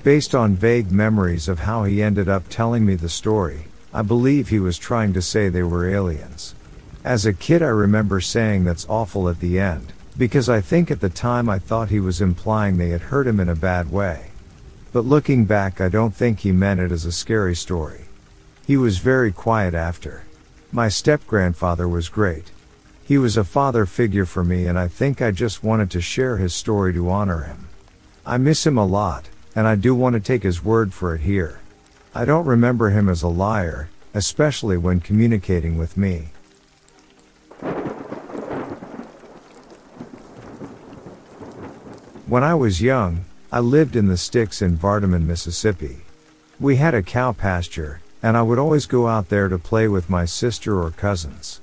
[0.02, 4.48] Based on vague memories of how he ended up telling me the story, I believe
[4.48, 6.54] he was trying to say they were aliens.
[7.04, 11.00] As a kid I remember saying that's awful at the end, because I think at
[11.00, 14.30] the time I thought he was implying they had hurt him in a bad way.
[14.92, 18.04] But looking back I don't think he meant it as a scary story.
[18.66, 20.24] He was very quiet after.
[20.72, 22.50] My step grandfather was great.
[23.04, 26.36] He was a father figure for me and I think I just wanted to share
[26.36, 27.68] his story to honor him.
[28.26, 31.20] I miss him a lot, and I do want to take his word for it
[31.20, 31.60] here.
[32.14, 36.28] I don't remember him as a liar, especially when communicating with me.
[42.34, 45.98] When I was young, I lived in the sticks in Vardaman, Mississippi.
[46.58, 50.10] We had a cow pasture, and I would always go out there to play with
[50.10, 51.60] my sister or cousins.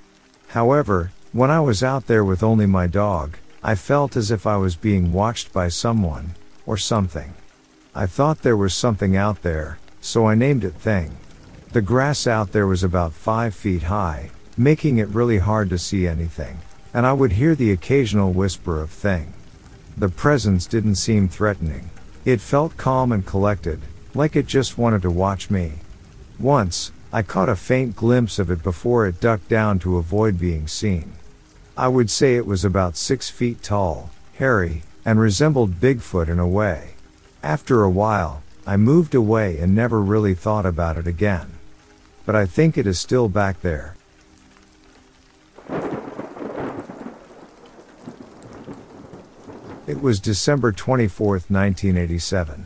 [0.48, 4.56] However, when I was out there with only my dog, I felt as if I
[4.56, 7.34] was being watched by someone, or something.
[7.94, 11.18] I thought there was something out there, so I named it Thing.
[11.74, 16.08] The grass out there was about 5 feet high, making it really hard to see
[16.08, 16.60] anything,
[16.94, 19.34] and I would hear the occasional whisper of Thing.
[19.98, 21.90] The presence didn't seem threatening.
[22.26, 23.82] It felt calm and collected,
[24.14, 25.74] like it just wanted to watch me.
[26.40, 30.68] Once, I caught a faint glimpse of it before it ducked down to avoid being
[30.68, 31.14] seen.
[31.78, 36.48] I would say it was about six feet tall, hairy, and resembled Bigfoot in a
[36.48, 36.92] way.
[37.44, 41.58] After a while, I moved away and never really thought about it again.
[42.26, 43.96] But I think it is still back there.
[49.92, 52.66] It was December 24, 1987.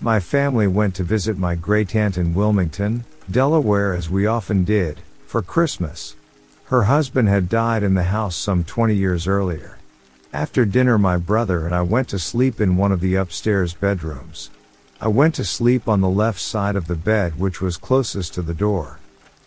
[0.00, 5.02] My family went to visit my great aunt in Wilmington, Delaware as we often did,
[5.26, 6.16] for Christmas.
[6.68, 9.76] Her husband had died in the house some 20 years earlier.
[10.32, 14.48] After dinner my brother and I went to sleep in one of the upstairs bedrooms.
[15.02, 18.42] I went to sleep on the left side of the bed which was closest to
[18.42, 19.00] the door.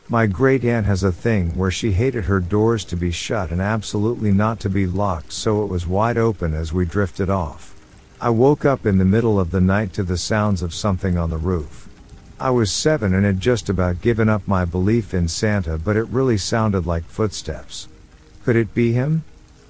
[0.10, 3.60] My great aunt has a thing where she hated her doors to be shut and
[3.60, 7.76] absolutely not to be locked so it was wide open as we drifted off.
[8.22, 11.30] I woke up in the middle of the night to the sounds of something on
[11.30, 11.90] the roof.
[12.40, 16.08] I was seven and had just about given up my belief in Santa, but it
[16.08, 17.90] really sounded like footsteps.
[18.46, 19.26] Could it be him?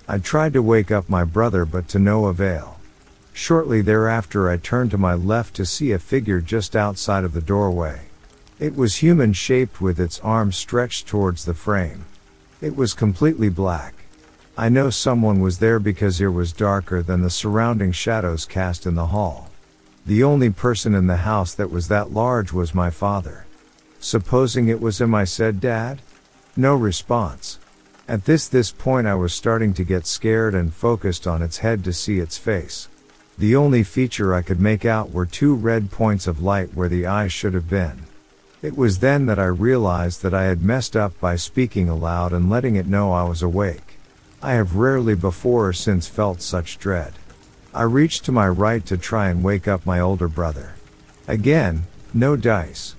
[0.08, 2.80] I tried to wake up my brother, but to no avail.
[3.34, 7.42] Shortly thereafter, I turned to my left to see a figure just outside of the
[7.42, 8.07] doorway.
[8.60, 12.06] It was human shaped with its arms stretched towards the frame.
[12.60, 13.94] It was completely black.
[14.58, 18.96] I know someone was there because it was darker than the surrounding shadows cast in
[18.96, 19.52] the hall.
[20.08, 23.46] The only person in the house that was that large was my father.
[24.00, 26.02] Supposing it was him I said dad?
[26.56, 27.60] No response.
[28.08, 31.84] At this this point I was starting to get scared and focused on its head
[31.84, 32.88] to see its face.
[33.38, 37.06] The only feature I could make out were two red points of light where the
[37.06, 38.07] eyes should have been.
[38.62, 42.50] It was then that I realized that I had messed up by speaking aloud and
[42.50, 44.00] letting it know I was awake.
[44.42, 47.14] I have rarely before or since felt such dread.
[47.72, 50.74] I reached to my right to try and wake up my older brother.
[51.28, 51.84] Again,
[52.16, 52.96] no dice.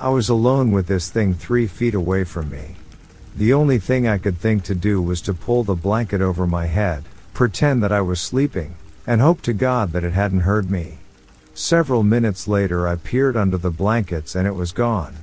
[0.00, 2.76] I was alone with this thing three feet away from me.
[3.36, 6.66] The only thing I could think to do was to pull the blanket over my
[6.66, 8.76] head, pretend that I was sleeping,
[9.06, 10.98] and hope to God that it hadn't heard me.
[11.54, 15.16] Several minutes later I peered under the blankets and it was gone.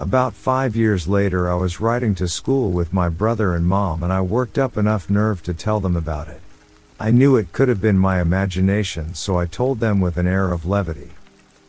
[0.00, 4.12] About five years later I was riding to school with my brother and mom and
[4.12, 6.40] I worked up enough nerve to tell them about it.
[6.98, 10.50] I knew it could have been my imagination, so I told them with an air
[10.50, 11.12] of levity.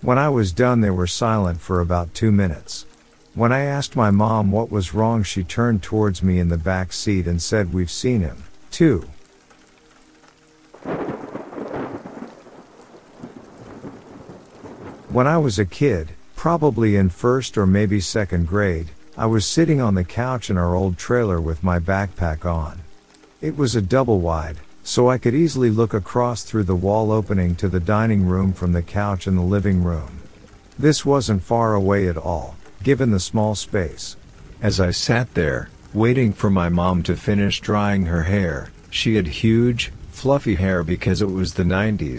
[0.01, 2.87] When I was done, they were silent for about two minutes.
[3.35, 6.93] When I asked my mom what was wrong, she turned towards me in the back
[6.93, 9.07] seat and said, We've seen him, too.
[15.09, 19.81] When I was a kid, probably in first or maybe second grade, I was sitting
[19.81, 22.81] on the couch in our old trailer with my backpack on.
[23.41, 27.55] It was a double wide, so I could easily look across through the wall opening
[27.55, 30.19] to the dining room from the couch in the living room.
[30.77, 34.15] This wasn't far away at all, given the small space.
[34.61, 39.25] As I sat there, waiting for my mom to finish drying her hair, she had
[39.25, 42.18] huge, fluffy hair because it was the 90s.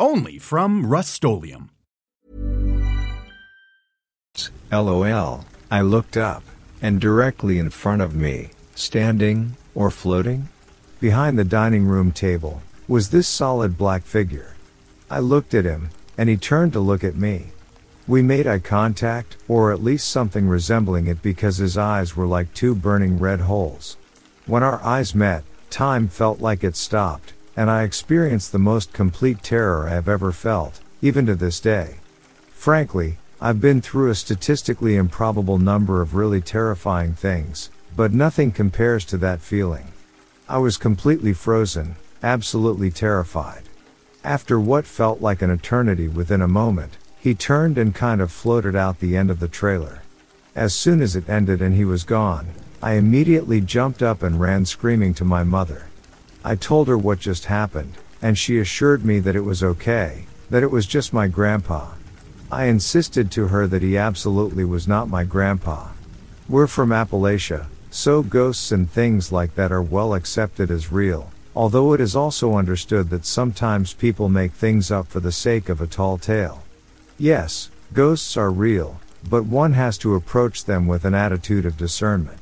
[0.00, 1.70] Only from Rust-Oleum
[4.70, 5.44] LOL.
[5.70, 6.44] I looked up,
[6.80, 10.48] and directly in front of me, standing, or floating,
[11.00, 14.54] behind the dining room table, was this solid black figure.
[15.10, 17.46] I looked at him, and he turned to look at me.
[18.06, 22.54] We made eye contact, or at least something resembling it because his eyes were like
[22.54, 23.96] two burning red holes.
[24.46, 29.42] When our eyes met, time felt like it stopped, and I experienced the most complete
[29.42, 31.96] terror I have ever felt, even to this day.
[32.52, 39.04] Frankly, I've been through a statistically improbable number of really terrifying things, but nothing compares
[39.06, 39.88] to that feeling.
[40.48, 43.64] I was completely frozen, absolutely terrified.
[44.22, 48.76] After what felt like an eternity within a moment, he turned and kind of floated
[48.76, 50.02] out the end of the trailer.
[50.54, 52.50] As soon as it ended and he was gone,
[52.80, 55.87] I immediately jumped up and ran screaming to my mother.
[56.44, 60.62] I told her what just happened, and she assured me that it was okay, that
[60.62, 61.88] it was just my grandpa.
[62.50, 65.88] I insisted to her that he absolutely was not my grandpa.
[66.48, 71.92] We're from Appalachia, so ghosts and things like that are well accepted as real, although
[71.92, 75.86] it is also understood that sometimes people make things up for the sake of a
[75.86, 76.62] tall tale.
[77.18, 82.40] Yes, ghosts are real, but one has to approach them with an attitude of discernment.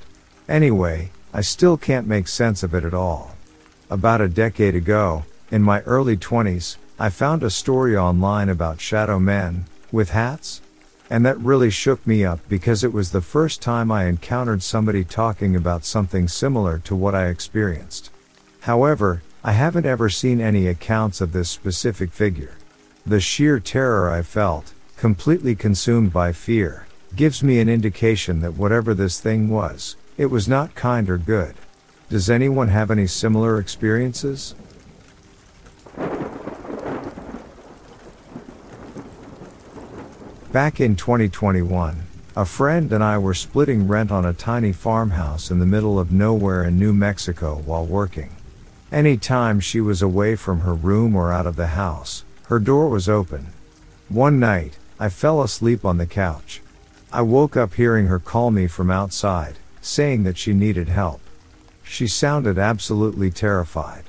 [0.48, 3.35] Anyway, I still can't make sense of it at all.
[3.88, 9.20] About a decade ago, in my early 20s, I found a story online about shadow
[9.20, 10.60] men, with hats?
[11.08, 15.04] And that really shook me up because it was the first time I encountered somebody
[15.04, 18.10] talking about something similar to what I experienced.
[18.62, 22.56] However, I haven't ever seen any accounts of this specific figure.
[23.06, 28.94] The sheer terror I felt, completely consumed by fear, gives me an indication that whatever
[28.94, 31.54] this thing was, it was not kind or good.
[32.08, 34.54] Does anyone have any similar experiences?
[40.52, 45.58] Back in 2021, a friend and I were splitting rent on a tiny farmhouse in
[45.58, 48.30] the middle of nowhere in New Mexico while working.
[48.92, 52.88] Any time she was away from her room or out of the house, her door
[52.88, 53.48] was open.
[54.08, 56.62] One night, I fell asleep on the couch.
[57.12, 61.20] I woke up hearing her call me from outside, saying that she needed help.
[61.88, 64.02] She sounded absolutely terrified.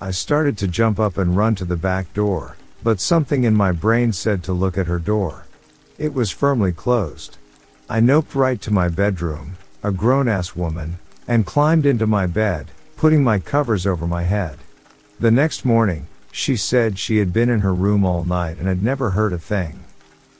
[0.00, 3.72] I started to jump up and run to the back door, but something in my
[3.72, 5.46] brain said to look at her door.
[5.98, 7.38] It was firmly closed.
[7.88, 12.70] I noped right to my bedroom, a grown ass woman, and climbed into my bed,
[12.96, 14.58] putting my covers over my head.
[15.18, 18.82] The next morning, she said she had been in her room all night and had
[18.82, 19.84] never heard a thing.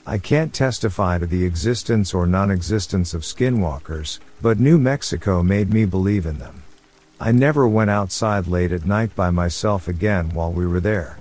[0.05, 5.85] I can't testify to the existence or non-existence of skinwalkers, but New Mexico made me
[5.85, 6.61] believe in them.
[7.19, 11.17] I never went outside late at night by myself again while we were there.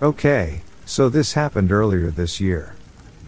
[0.00, 2.76] Okay, so this happened earlier this year.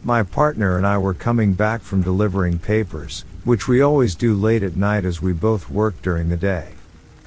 [0.04, 4.62] My partner and I were coming back from delivering papers, which we always do late
[4.62, 6.74] at night as we both work during the day.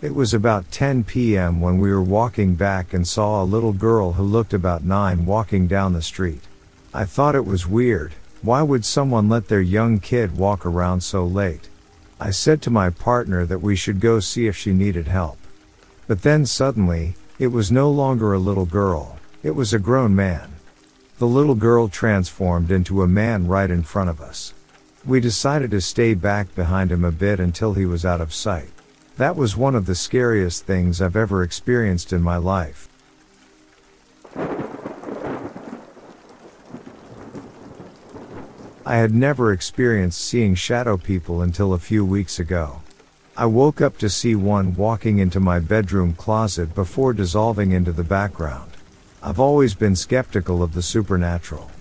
[0.01, 1.59] It was about 10 p.m.
[1.59, 5.67] when we were walking back and saw a little girl who looked about 9 walking
[5.67, 6.41] down the street.
[6.93, 11.23] I thought it was weird, why would someone let their young kid walk around so
[11.23, 11.69] late?
[12.19, 15.37] I said to my partner that we should go see if she needed help.
[16.07, 20.53] But then suddenly, it was no longer a little girl, it was a grown man.
[21.19, 24.53] The little girl transformed into a man right in front of us.
[25.05, 28.69] We decided to stay back behind him a bit until he was out of sight.
[29.17, 32.87] That was one of the scariest things I've ever experienced in my life.
[38.91, 42.81] I had never experienced seeing shadow people until a few weeks ago.
[43.37, 48.03] I woke up to see one walking into my bedroom closet before dissolving into the
[48.03, 48.69] background.
[49.23, 51.71] I've always been skeptical of the supernatural.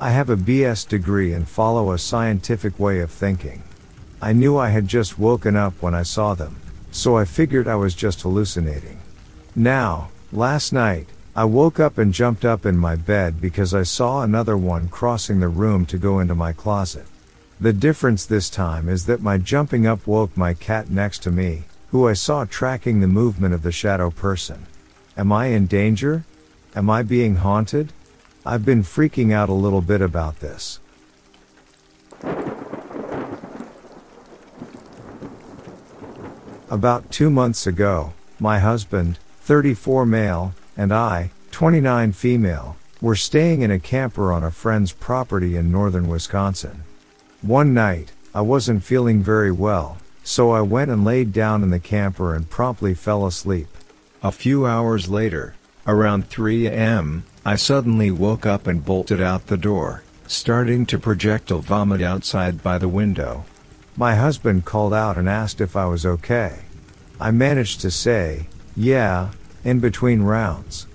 [0.00, 3.62] I have a BS degree and follow a scientific way of thinking.
[4.22, 6.56] I knew I had just woken up when I saw them,
[6.90, 8.98] so I figured I was just hallucinating.
[9.54, 14.22] Now, last night, I woke up and jumped up in my bed because I saw
[14.22, 17.06] another one crossing the room to go into my closet.
[17.60, 21.64] The difference this time is that my jumping up woke my cat next to me,
[21.90, 24.66] who I saw tracking the movement of the shadow person.
[25.16, 26.24] Am I in danger?
[26.76, 27.92] Am I being haunted?
[28.46, 30.78] I've been freaking out a little bit about this.
[36.70, 43.70] About two months ago, my husband, 34 male, and I, 29 female, were staying in
[43.70, 46.84] a camper on a friend's property in northern Wisconsin.
[47.42, 51.80] One night, I wasn't feeling very well, so I went and laid down in the
[51.80, 53.68] camper and promptly fell asleep.
[54.22, 55.54] A few hours later,
[55.86, 61.58] Around 3 am, I suddenly woke up and bolted out the door, starting to projectile
[61.58, 63.44] vomit outside by the window.
[63.94, 66.60] My husband called out and asked if I was okay.
[67.20, 69.32] I managed to say, yeah,
[69.64, 70.86] in between rounds.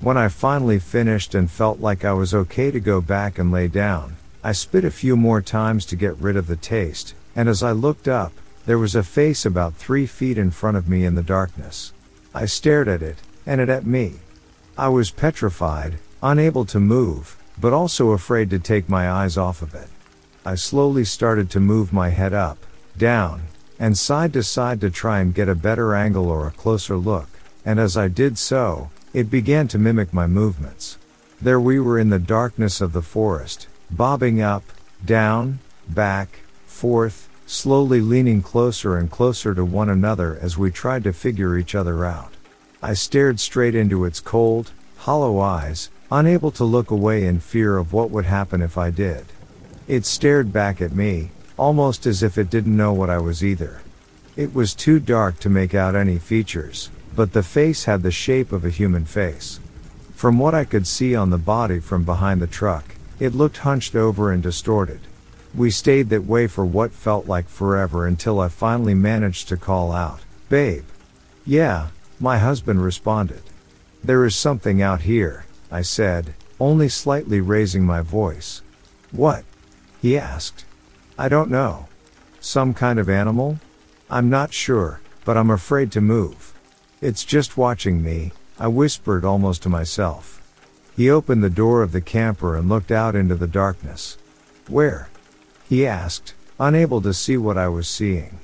[0.00, 3.66] When I finally finished and felt like I was okay to go back and lay
[3.66, 7.62] down, I spit a few more times to get rid of the taste, and as
[7.62, 8.32] I looked up,
[8.66, 11.92] there was a face about three feet in front of me in the darkness.
[12.34, 13.16] I stared at it,
[13.46, 14.20] and it at me.
[14.76, 19.74] I was petrified, unable to move, but also afraid to take my eyes off of
[19.74, 19.88] it.
[20.44, 22.58] I slowly started to move my head up,
[22.96, 23.42] down,
[23.78, 27.28] and side to side to try and get a better angle or a closer look,
[27.68, 30.96] and as I did so, it began to mimic my movements.
[31.38, 34.62] There we were in the darkness of the forest, bobbing up,
[35.04, 41.12] down, back, forth, slowly leaning closer and closer to one another as we tried to
[41.12, 42.32] figure each other out.
[42.82, 47.92] I stared straight into its cold, hollow eyes, unable to look away in fear of
[47.92, 49.26] what would happen if I did.
[49.86, 53.82] It stared back at me, almost as if it didn't know what I was either.
[54.36, 56.88] It was too dark to make out any features,
[57.18, 59.58] but the face had the shape of a human face.
[60.14, 63.96] From what I could see on the body from behind the truck, it looked hunched
[63.96, 65.00] over and distorted.
[65.52, 69.90] We stayed that way for what felt like forever until I finally managed to call
[69.90, 70.84] out, Babe.
[71.44, 71.88] Yeah,
[72.20, 73.42] my husband responded.
[74.04, 78.62] There is something out here, I said, only slightly raising my voice.
[79.10, 79.42] What?
[80.00, 80.64] He asked.
[81.18, 81.88] I don't know.
[82.38, 83.58] Some kind of animal?
[84.08, 86.54] I'm not sure, but I'm afraid to move.
[87.00, 90.42] It's just watching me, I whispered almost to myself.
[90.96, 94.18] He opened the door of the camper and looked out into the darkness.
[94.66, 95.08] Where?
[95.68, 98.40] He asked, unable to see what I was seeing.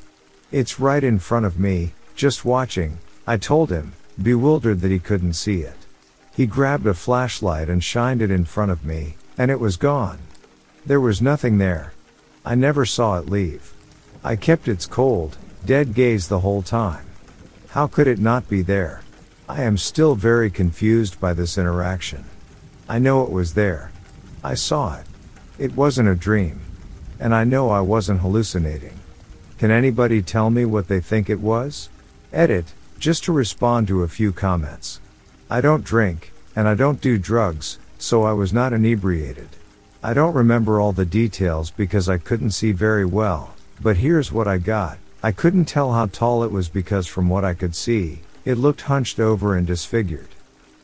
[0.53, 5.33] It's right in front of me, just watching, I told him, bewildered that he couldn't
[5.33, 5.87] see it.
[6.37, 10.19] He grabbed a flashlight and shined it in front of me, and it was gone.
[10.87, 11.93] There was nothing there.
[12.45, 13.75] I never saw it leave.
[14.23, 15.37] I kept its cold,
[15.67, 17.07] dead gaze the whole time.
[17.75, 19.03] How could it not be there?
[19.49, 22.25] I am still very confused by this interaction.
[22.89, 23.91] I know it was there.
[24.45, 25.07] I saw it.
[25.59, 26.61] It wasn't a dream.
[27.18, 29.01] And I know I wasn't hallucinating.
[29.59, 31.89] Can anybody tell me what they think it was?
[32.33, 32.66] Edit,
[33.01, 35.01] just to respond to a few comments.
[35.51, 39.49] I don't drink, and I don't do drugs, so I was not inebriated.
[40.01, 44.47] I don't remember all the details because I couldn't see very well, but here's what
[44.47, 44.99] I got.
[45.25, 48.83] I couldn't tell how tall it was because from what I could see, it looked
[48.83, 50.29] hunched over and disfigured.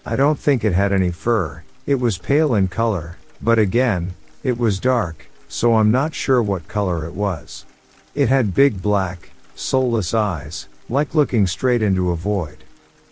[0.06, 4.56] I don't think it had any fur, it was pale in color, but again, it
[4.56, 7.66] was dark, so I'm not sure what color it was.
[8.14, 12.64] It had big black, soulless eyes, like looking straight into a void.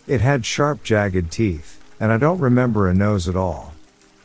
[0.07, 3.75] It had sharp jagged teeth, and I don't remember a nose at all.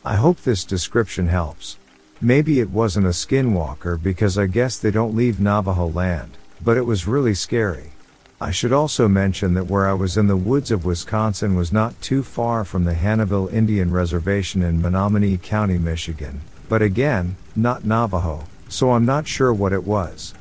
[0.03, 1.77] I hope this description helps.
[2.19, 6.31] Maybe it wasn't a skinwalker because I guess they don't leave Navajo land,
[6.63, 7.91] but it was really scary.
[8.39, 11.99] I should also mention that where I was in the woods of Wisconsin was not
[12.01, 18.43] too far from the Hannahville Indian Reservation in Menominee County, Michigan, but again, not Navajo,
[18.67, 20.33] so I'm not sure what it was.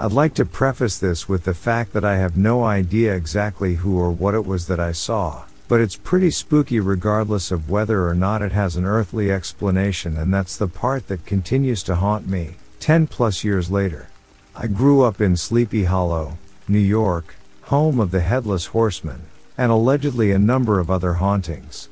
[0.00, 3.98] I'd like to preface this with the fact that I have no idea exactly who
[3.98, 8.14] or what it was that I saw, but it's pretty spooky regardless of whether or
[8.14, 12.56] not it has an earthly explanation and that's the part that continues to haunt me,
[12.80, 14.08] 10 plus years later.
[14.56, 19.22] I grew up in Sleepy Hollow, New York, home of the Headless Horseman,
[19.56, 21.88] and allegedly a number of other hauntings.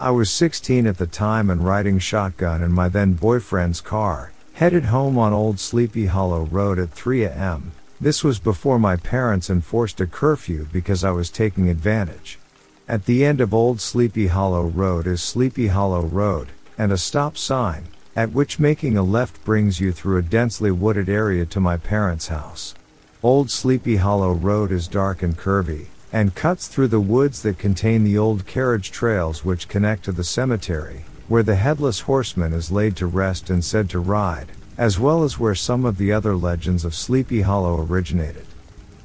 [0.00, 4.86] I was 16 at the time and riding shotgun in my then boyfriend's car, Headed
[4.86, 7.70] home on Old Sleepy Hollow Road at 3 am,
[8.00, 12.40] This was before my parents enforced a curfew because I was taking advantage.
[12.88, 17.36] At the end of Old Sleepy Hollow Road is Sleepy Hollow Road, and a stop
[17.36, 17.84] sign,
[18.16, 22.28] at which making a left brings you through a densely wooded area to my parents'
[22.28, 22.74] house.
[23.22, 28.04] Old Sleepy Hollow Road is dark and curvy, and cuts through the woods that contain
[28.04, 32.96] the old carriage trails which connect to the cemetery, where the headless horseman is laid
[32.96, 36.86] to rest and said to ride, as well as where some of the other legends
[36.86, 38.46] of Sleepy Hollow originated.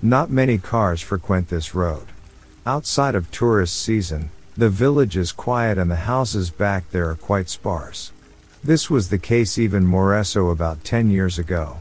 [0.01, 2.07] Not many cars frequent this road.
[2.65, 7.49] Outside of tourist season, the village is quiet and the houses back there are quite
[7.49, 8.13] sparse.
[8.63, 11.79] This was the case even more so about 10 years ago.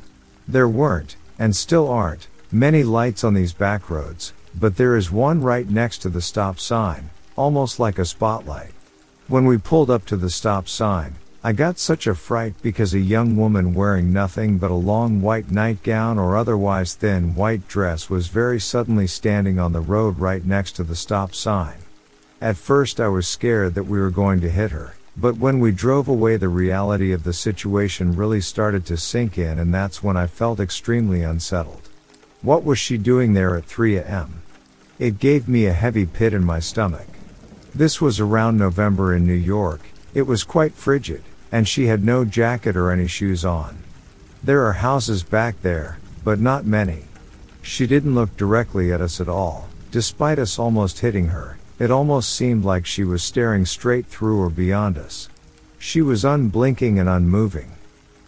[0.49, 5.41] There weren't, and still aren't, many lights on these back roads, but there is one
[5.41, 8.73] right next to the stop sign, almost like a spotlight.
[9.29, 11.15] When we pulled up to the stop sign,
[11.45, 15.51] I got such a fright because a young woman wearing nothing but a long white
[15.51, 20.77] nightgown or otherwise thin white dress was very suddenly standing on the road right next
[20.77, 21.79] to the stop sign.
[22.41, 25.73] At first I was scared that we were going to hit her, but when we
[25.73, 30.17] drove away the reality of the situation really started to sink in and that's when
[30.17, 31.89] I felt extremely unsettled.
[32.43, 34.43] What was she doing there at 3 am?
[35.01, 37.09] It gave me a heavy pit in my stomach.
[37.75, 39.81] This was around November in New York,
[40.15, 41.23] it was quite frigid,
[41.53, 43.79] and she had no jacket or any shoes on.
[44.43, 47.05] There are houses back there, but not many.
[47.61, 52.33] She didn't look directly at us at all, despite us almost hitting her, it almost
[52.35, 55.29] seemed like she was staring straight through or beyond us.
[55.79, 57.73] She was unblinking and unmoving.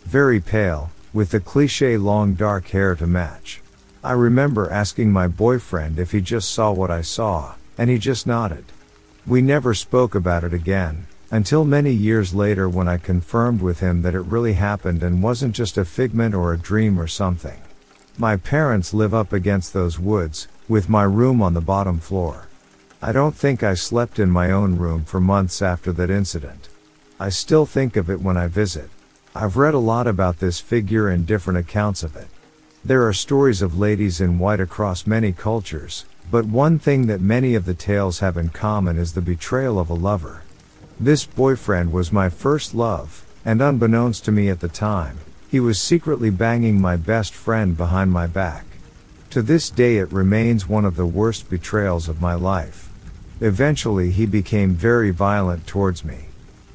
[0.04, 3.62] Very pale, with the cliche long dark hair to match.
[4.02, 8.26] I remember asking my boyfriend if he just saw what I saw, and he just
[8.26, 8.64] nodded.
[9.26, 14.02] We never spoke about it again, until many years later when I confirmed with him
[14.02, 17.60] that it really happened and wasn't just a figment or a dream or something.
[18.16, 22.46] My parents live up against those woods, with my room on the bottom floor.
[23.02, 26.68] I don't think I slept in my own room for months after that incident.
[27.18, 28.88] I still think of it when I visit.
[29.34, 32.28] I've read a lot about this figure and different accounts of it.
[32.84, 37.56] There are stories of ladies in white across many cultures, but one thing that many
[37.56, 40.43] of the tales have in common is the betrayal of a lover.
[41.00, 45.18] This boyfriend was my first love, and unbeknownst to me at the time,
[45.50, 48.64] he was secretly banging my best friend behind my back.
[49.30, 52.90] To this day it remains one of the worst betrayals of my life.
[53.40, 56.26] Eventually he became very violent towards me.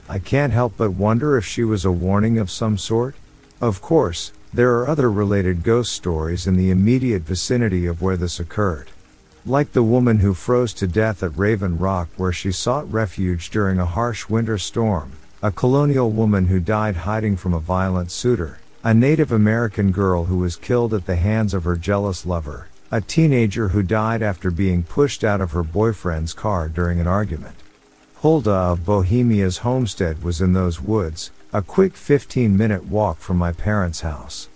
[0.09, 3.15] I can't help but wonder if she was a warning of some sort.
[3.61, 8.39] Of course, there are other related ghost stories in the immediate vicinity of where this
[8.39, 8.89] occurred.
[9.45, 13.79] Like the woman who froze to death at Raven Rock where she sought refuge during
[13.79, 18.93] a harsh winter storm, a colonial woman who died hiding from a violent suitor, a
[18.93, 23.69] Native American girl who was killed at the hands of her jealous lover, a teenager
[23.69, 27.55] who died after being pushed out of her boyfriend's car during an argument.
[28.15, 33.53] Hulda of Bohemia's homestead was in those woods, a quick 15 minute walk from my
[33.53, 34.49] parents' house.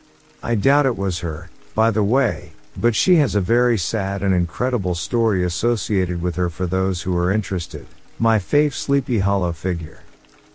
[0.43, 4.33] I doubt it was her, by the way, but she has a very sad and
[4.33, 7.85] incredible story associated with her for those who are interested.
[8.19, 10.01] My fave Sleepy Hollow figure.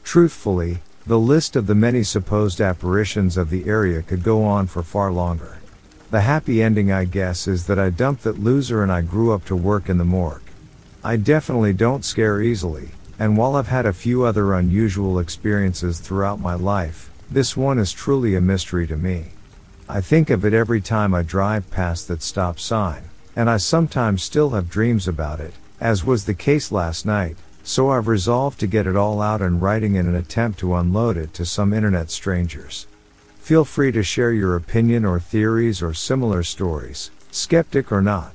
[0.03, 4.83] Truthfully, the list of the many supposed apparitions of the area could go on for
[4.83, 5.59] far longer.
[6.11, 9.45] The happy ending, I guess, is that I dumped that loser and I grew up
[9.47, 10.43] to work in the morgue.
[11.05, 16.41] I definitely don't scare easily, and while I've had a few other unusual experiences throughout
[16.41, 19.33] my life, this one is truly a mystery to me.
[19.91, 24.23] I think of it every time I drive past that stop sign, and I sometimes
[24.23, 28.67] still have dreams about it, as was the case last night, so I've resolved to
[28.67, 32.11] get it all out in writing in an attempt to unload it to some internet
[32.11, 32.87] strangers.
[33.39, 38.35] Feel free to share your opinion or theories or similar stories, skeptic or not.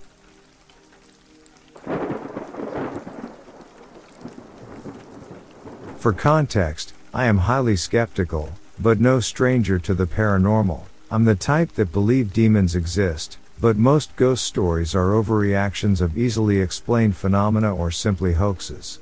[6.00, 8.50] For context, I am highly skeptical,
[8.80, 10.86] but no stranger to the paranormal.
[11.14, 16.60] I'm the type that believe demons exist, but most ghost stories are overreactions of easily
[16.60, 18.98] explained phenomena or simply hoaxes.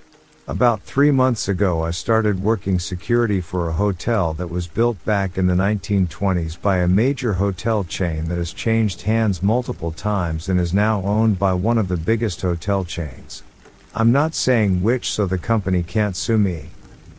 [0.45, 5.37] About three months ago, I started working security for a hotel that was built back
[5.37, 10.59] in the 1920s by a major hotel chain that has changed hands multiple times and
[10.59, 13.41] is now owned by one of the biggest hotel chains.
[13.95, 16.71] I'm not saying which so the company can't sue me.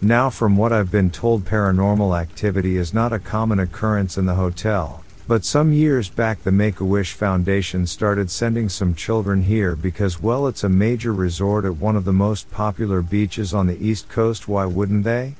[0.04, 4.34] Now from what I've been told paranormal activity is not a common occurrence in the
[4.34, 10.48] hotel, but some years back the Make-A-Wish Foundation started sending some children here because well
[10.48, 14.48] it's a major resort at one of the most popular beaches on the east coast
[14.48, 15.36] why wouldn't they?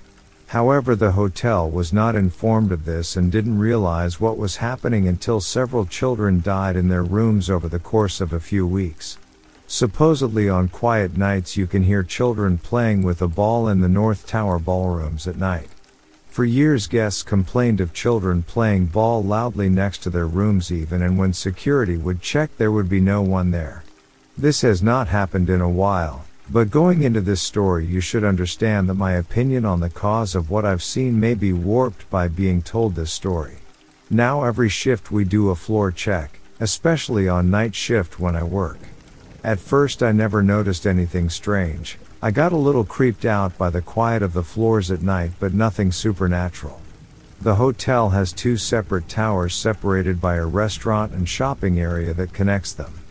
[0.47, 5.41] However, the hotel was not informed of this and didn't realize what was happening until
[5.41, 9.19] several children died in their rooms over the course of a few weeks.
[9.73, 14.27] Supposedly on quiet nights you can hear children playing with a ball in the North
[14.27, 15.71] Tower ballrooms at night.
[16.29, 21.17] For years guests complained of children playing ball loudly next to their rooms even and
[21.17, 23.83] when security would check there would be no one there.
[24.37, 28.91] This has not happened in a while, but going into this story, you should understand
[28.91, 32.61] that my opinion on the cause of what I've seen may be warped by being
[32.61, 33.57] told this story.
[34.11, 38.77] Now, every shift we do a floor check, especially on night shift when I work.
[39.45, 41.99] At first, I never noticed anything strange.
[42.23, 45.53] I got a little creeped out by the quiet of the floors at night, but
[45.53, 46.81] nothing supernatural.
[47.41, 52.73] The hotel has two separate towers separated by a restaurant and shopping area that connects
[52.73, 53.02] them.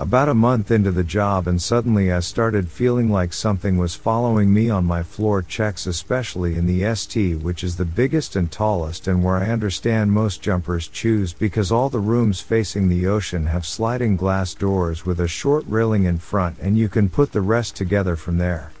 [0.00, 4.52] About a month into the job and suddenly I started feeling like something was following
[4.52, 9.06] me on my floor checks especially in the ST which is the biggest and tallest
[9.06, 13.64] and where I understand most jumpers choose because all the rooms facing the ocean have
[13.64, 17.76] sliding glass doors with a short railing in front and you can put the rest
[17.76, 18.72] together from there.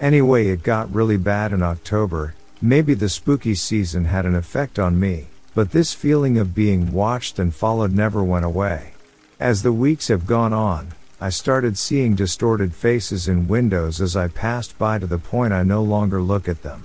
[0.00, 4.98] Anyway it got really bad in October, maybe the spooky season had an effect on
[4.98, 8.94] me, but this feeling of being watched and followed never went away.
[9.38, 14.28] As the weeks have gone on, I started seeing distorted faces in windows as I
[14.28, 16.84] passed by to the point I no longer look at them.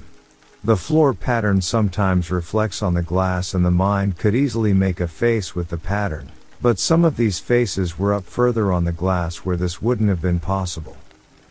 [0.62, 5.08] The floor pattern sometimes reflects on the glass and the mind could easily make a
[5.08, 6.30] face with the pattern,
[6.62, 10.22] but some of these faces were up further on the glass where this wouldn't have
[10.22, 10.98] been possible.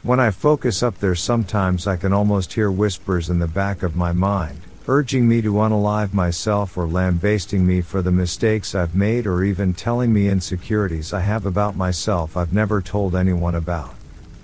[0.03, 3.97] When I focus up there sometimes I can almost hear whispers in the back of
[3.97, 9.24] my mind, urging me to unalive myself or lambasting me for the mistakes I've made
[9.24, 13.95] or even telling me insecurities I have about myself I've never told anyone about.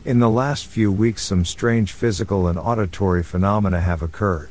[0.04, 4.50] In the last few weeks some strange physical and auditory phenomena have occurred.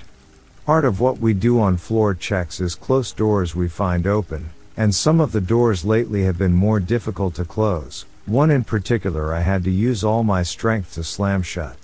[0.66, 4.94] Part of what we do on floor checks is close doors we find open, and
[4.94, 8.04] some of the doors lately have been more difficult to close.
[8.26, 11.78] One in particular I had to use all my strength to slam shut.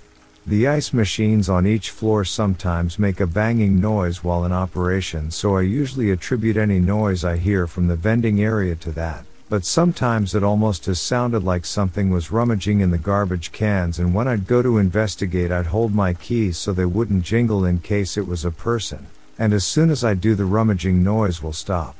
[0.44, 5.56] The ice machines on each floor sometimes make a banging noise while in operation, so
[5.56, 9.24] I usually attribute any noise I hear from the vending area to that.
[9.48, 14.14] But sometimes it almost has sounded like something was rummaging in the garbage cans, and
[14.14, 18.16] when I'd go to investigate, I'd hold my keys so they wouldn't jingle in case
[18.16, 19.06] it was a person.
[19.38, 21.94] And as soon as I do, the rummaging noise will stop.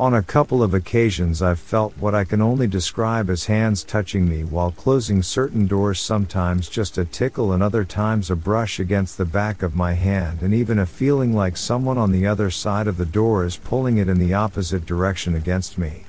[0.00, 4.28] On a couple of occasions I've felt what I can only describe as hands touching
[4.28, 9.16] me while closing certain doors sometimes just a tickle and other times a brush against
[9.16, 12.88] the back of my hand and even a feeling like someone on the other side
[12.88, 16.04] of the door is pulling it in the opposite direction against me.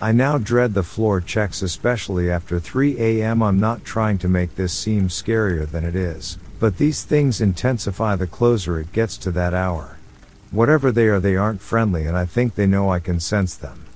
[0.00, 3.42] I now dread the floor checks especially after 3 a.m.
[3.42, 8.14] I'm not trying to make this seem scarier than it is, but these things intensify
[8.14, 9.93] the closer it gets to that hour.
[10.54, 13.86] Whatever they are, they aren't friendly, and I think they know I can sense them.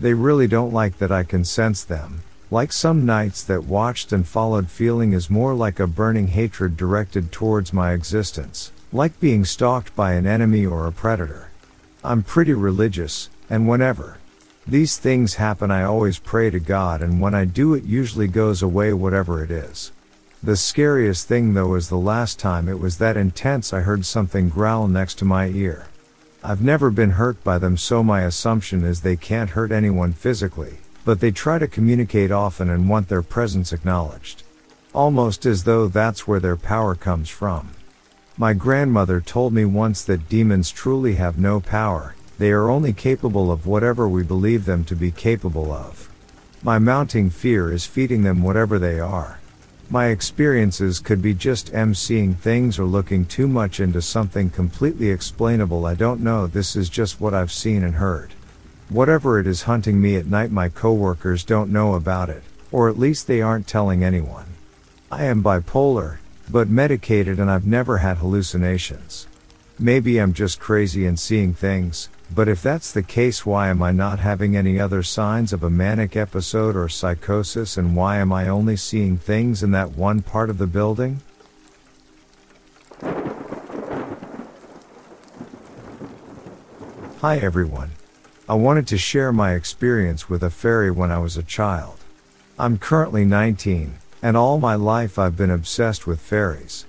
[0.00, 2.22] They really don't like that I can sense them.
[2.50, 7.30] Like some nights that watched and followed, feeling is more like a burning hatred directed
[7.30, 11.52] towards my existence, like being stalked by an enemy or a predator.
[12.02, 14.18] I'm pretty religious, and whenever
[14.66, 18.62] these things happen, I always pray to God, and when I do, it usually goes
[18.62, 19.92] away, whatever it is.
[20.42, 24.48] The scariest thing though is the last time it was that intense I heard something
[24.48, 25.86] growl next to my ear.
[26.42, 30.78] I've never been hurt by them, so my assumption is they can't hurt anyone physically,
[31.04, 34.42] but they try to communicate often and want their presence acknowledged.
[34.94, 37.70] Almost as though that's where their power comes from.
[38.38, 43.52] My grandmother told me once that demons truly have no power, they are only capable
[43.52, 46.08] of whatever we believe them to be capable of.
[46.62, 49.39] My mounting fear is feeding them whatever they are.
[49.92, 55.10] My experiences could be just M seeing things or looking too much into something completely
[55.10, 55.84] explainable.
[55.84, 58.32] I don't know, this is just what I've seen and heard.
[58.88, 63.00] Whatever it is hunting me at night, my coworkers don't know about it, or at
[63.00, 64.46] least they aren't telling anyone.
[65.10, 66.18] I am bipolar,
[66.48, 69.26] but medicated and I've never had hallucinations.
[69.82, 73.92] Maybe I'm just crazy and seeing things, but if that's the case, why am I
[73.92, 78.46] not having any other signs of a manic episode or psychosis and why am I
[78.46, 81.22] only seeing things in that one part of the building?
[87.22, 87.92] Hi everyone.
[88.50, 91.96] I wanted to share my experience with a fairy when I was a child.
[92.58, 96.84] I'm currently 19, and all my life I've been obsessed with fairies.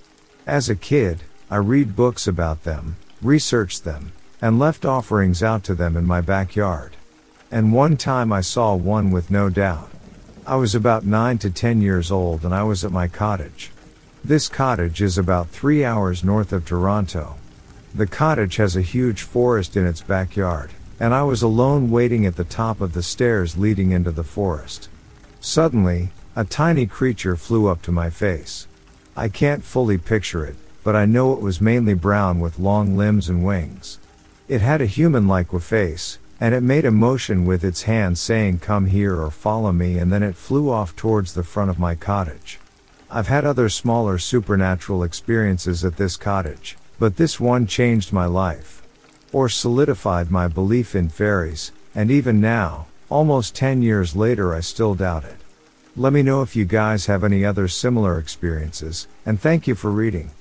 [0.46, 5.76] As a kid, I read books about them, researched them, and left offerings out to
[5.76, 6.96] them in my backyard.
[7.52, 9.90] And one time I saw one with no doubt.
[10.48, 13.70] I was about 9 to 10 years old and I was at my cottage.
[14.24, 17.36] This cottage is about 3 hours north of Toronto.
[17.94, 20.72] The cottage has a huge forest in its backyard,
[21.02, 24.88] and I was alone waiting at the top of the stairs leading into the forest.
[25.42, 28.68] Suddenly, a tiny creature flew up to my face.
[29.18, 33.30] I can't fully picture it, but I know it was mainly brown with long limbs
[33.30, 34.00] and wings.
[34.48, 38.88] It had a human-like face, and it made a motion with its hand saying come
[38.88, 42.60] here or follow me and then it flew off towards the front of my cottage.
[43.12, 48.82] I've had other smaller supernatural experiences at this cottage, but this one changed my life.
[49.32, 54.96] Or solidified my belief in fairies, and even now, almost 10 years later I still
[54.96, 55.38] doubt it.
[55.96, 59.92] Let me know if you guys have any other similar experiences, and thank you for
[59.92, 60.32] reading.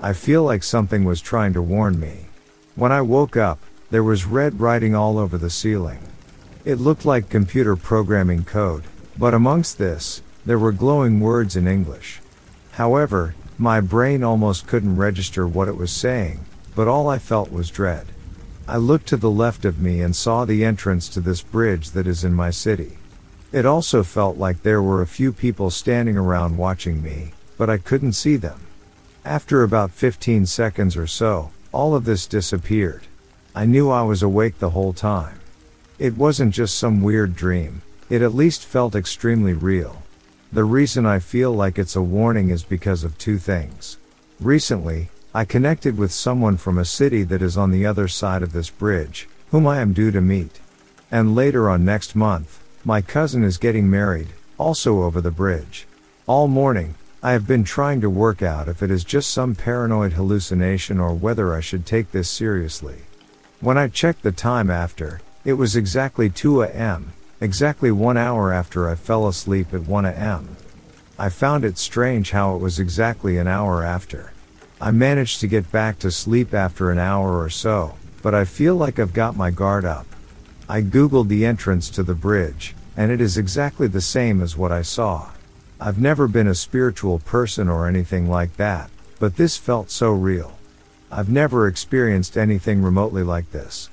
[0.00, 2.26] I feel like something was trying to warn me.
[2.76, 3.58] When I woke up,
[3.90, 5.98] there was red writing all over the ceiling.
[6.64, 8.84] It looked like computer programming code,
[9.18, 12.20] but amongst this, there were glowing words in English.
[12.72, 16.44] However, my brain almost couldn't register what it was saying,
[16.76, 18.06] but all I felt was dread.
[18.68, 22.06] I looked to the left of me and saw the entrance to this bridge that
[22.06, 22.98] is in my city.
[23.50, 27.78] It also felt like there were a few people standing around watching me, but I
[27.78, 28.60] couldn't see them.
[29.28, 33.02] After about 15 seconds or so, all of this disappeared.
[33.54, 35.38] I knew I was awake the whole time.
[35.98, 40.02] It wasn't just some weird dream, it at least felt extremely real.
[40.50, 43.98] The reason I feel like it's a warning is because of two things.
[44.40, 48.54] Recently, I connected with someone from a city that is on the other side of
[48.54, 50.58] this bridge, whom I am due to meet.
[51.10, 55.86] And later on next month, my cousin is getting married, also over the bridge.
[56.26, 60.12] All morning, I have been trying to work out if it is just some paranoid
[60.12, 62.98] hallucination or whether I should take this seriously.
[63.60, 68.88] When I checked the time after, it was exactly 2 am, exactly one hour after
[68.88, 70.56] I fell asleep at 1 am.
[71.18, 74.32] I found it strange how it was exactly an hour after.
[74.80, 78.76] I managed to get back to sleep after an hour or so, but I feel
[78.76, 80.06] like I've got my guard up.
[80.68, 84.70] I googled the entrance to the bridge, and it is exactly the same as what
[84.70, 85.30] I saw.
[85.80, 90.58] I've never been a spiritual person or anything like that, but this felt so real.
[91.10, 93.88] I've never experienced anything remotely like this.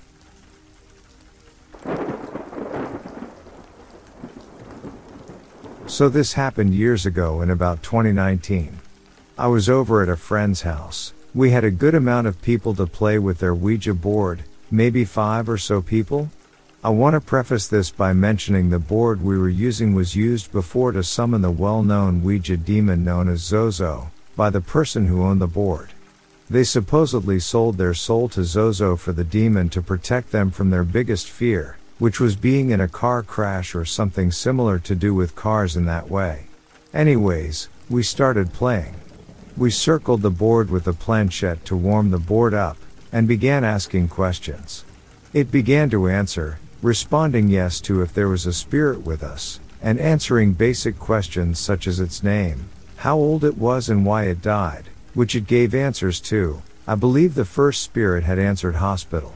[5.86, 8.80] So this happened years ago in about 2019.
[9.38, 11.14] I was over at a friend's house.
[11.36, 15.48] We had a good amount of people to play with their Ouija board, maybe five
[15.48, 16.32] or so people,
[16.86, 20.92] I want to preface this by mentioning the board we were using was used before
[20.92, 25.48] to summon the well-known Ouija demon known as Zozo, by the person who owned the
[25.48, 25.90] board.
[26.48, 30.84] They supposedly sold their soul to Zozo for the demon to protect them from their
[30.84, 35.36] biggest fear, which was being in a car crash or something similar to do with
[35.36, 36.46] cars in that way.
[36.94, 38.94] Anyways, we started playing.
[39.58, 42.78] We circled the board with a planchette to warm the board up,
[43.12, 44.86] and began asking questions.
[45.34, 50.00] It began to answer, responding yes to if there was a spirit with us, and
[50.00, 54.86] answering basic questions such as its name, how old it was and why it died,
[55.14, 56.62] which it gave answers to.
[56.88, 59.34] I believe the first spirit had answered hospital.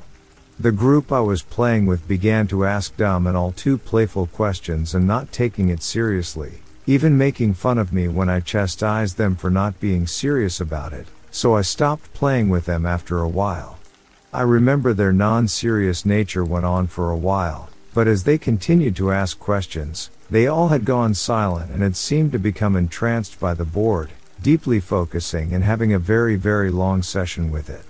[0.59, 4.93] The group I was playing with began to ask dumb and all too playful questions
[4.93, 9.49] and not taking it seriously, even making fun of me when I chastised them for
[9.49, 13.78] not being serious about it, so I stopped playing with them after a while.
[14.31, 19.11] I remember their non-serious nature went on for a while, but as they continued to
[19.11, 23.65] ask questions, they all had gone silent and had seemed to become entranced by the
[23.65, 27.81] board, deeply focusing and having a very very long session with it.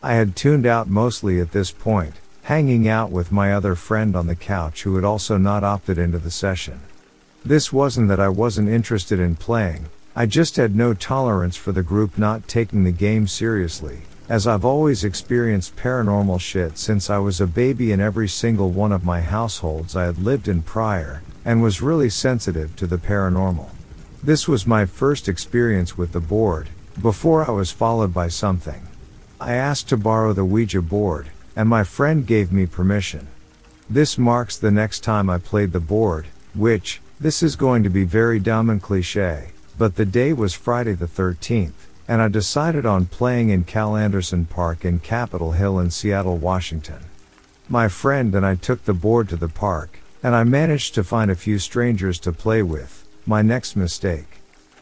[0.00, 2.14] I had tuned out mostly at this point,
[2.44, 6.20] hanging out with my other friend on the couch who had also not opted into
[6.20, 6.82] the session.
[7.44, 11.82] This wasn't that I wasn't interested in playing, I just had no tolerance for the
[11.82, 17.40] group not taking the game seriously, as I've always experienced paranormal shit since I was
[17.40, 21.60] a baby in every single one of my households I had lived in prior, and
[21.60, 23.70] was really sensitive to the paranormal.
[24.22, 26.68] This was my first experience with the board,
[27.02, 28.86] before I was followed by something.
[29.40, 33.26] I asked to borrow the Ouija board, and my friend gave me permission.
[33.88, 38.04] This marks the next time I played the board, which, this is going to be
[38.04, 43.06] very dumb and cliche, but the day was Friday the 13th and I decided on
[43.06, 46.98] playing in Cal Anderson Park in Capitol Hill in Seattle, Washington.
[47.68, 51.30] My friend and I took the board to the park, and I managed to find
[51.30, 54.40] a few strangers to play with, my next mistake.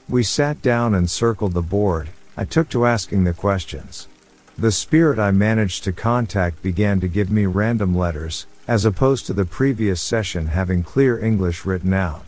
[0.09, 4.09] We sat down and circled the board, I took to asking the questions.
[4.57, 9.35] The spirit I managed to contact began to give me random letters, as opposed to
[9.35, 12.25] the previous session having clear English written out.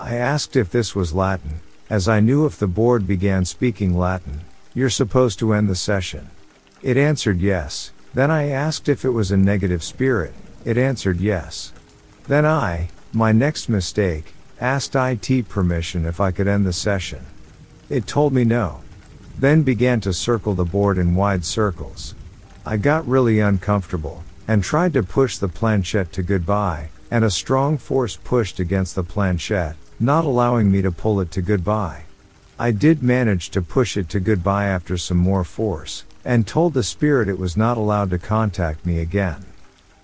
[0.00, 1.60] I asked if this was Latin,
[1.90, 4.40] as I knew if the board began speaking Latin,
[4.74, 6.30] you're supposed to end the session.
[6.82, 7.92] It answered yes.
[8.14, 10.34] Then I asked if it was a negative spirit.
[10.64, 11.72] It answered yes.
[12.26, 17.24] Then I, my next mistake, asked IT permission if I could end the session.
[17.88, 18.80] It told me no.
[19.38, 22.14] Then began to circle the board in wide circles.
[22.66, 27.78] I got really uncomfortable and tried to push the planchette to goodbye, and a strong
[27.78, 32.04] force pushed against the planchette, not allowing me to pull it to goodbye.
[32.58, 36.82] I did manage to push it to goodbye after some more force, and told the
[36.82, 39.44] spirit it was not allowed to contact me again.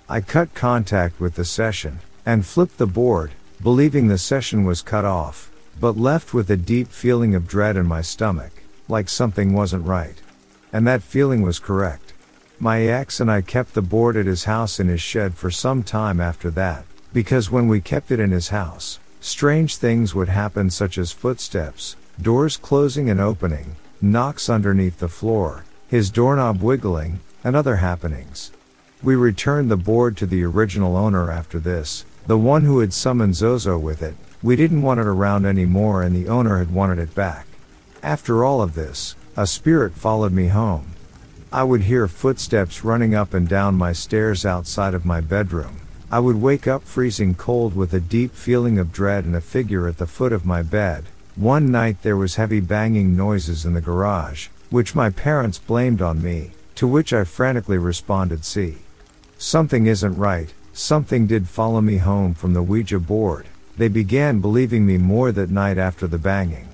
[0.08, 3.32] I cut contact with the session, and flipped the board,
[3.62, 7.86] believing the session was cut off, but left with a deep feeling of dread in
[7.86, 8.52] my stomach,
[8.88, 10.20] like something wasn't right.
[10.72, 12.12] And that feeling was correct.
[12.60, 15.82] My ex and I kept the board at his house in his shed for some
[15.82, 20.68] time after that, because when we kept it in his house, strange things would happen
[20.68, 27.56] such as footsteps, doors closing and opening, knocks underneath the floor, his doorknob wiggling, and
[27.56, 28.52] other happenings.
[29.02, 33.34] We returned the board to the original owner after this, the one who had summoned
[33.34, 34.14] Zozo with it.
[34.42, 37.46] We didn't want it around anymore and the owner had wanted it back.
[38.02, 40.92] After all of this, a spirit followed me home.
[41.50, 45.80] I would hear footsteps running up and down my stairs outside of my bedroom.
[46.14, 49.88] I would wake up freezing cold with a deep feeling of dread and a figure
[49.88, 51.06] at the foot of my bed.
[51.34, 56.22] One night there was heavy banging noises in the garage, which my parents blamed on
[56.22, 58.76] me, to which I frantically responded see.
[59.38, 63.48] Something isn't right, something did follow me home from the Ouija board.
[63.76, 66.68] They began believing me more that night after the banging.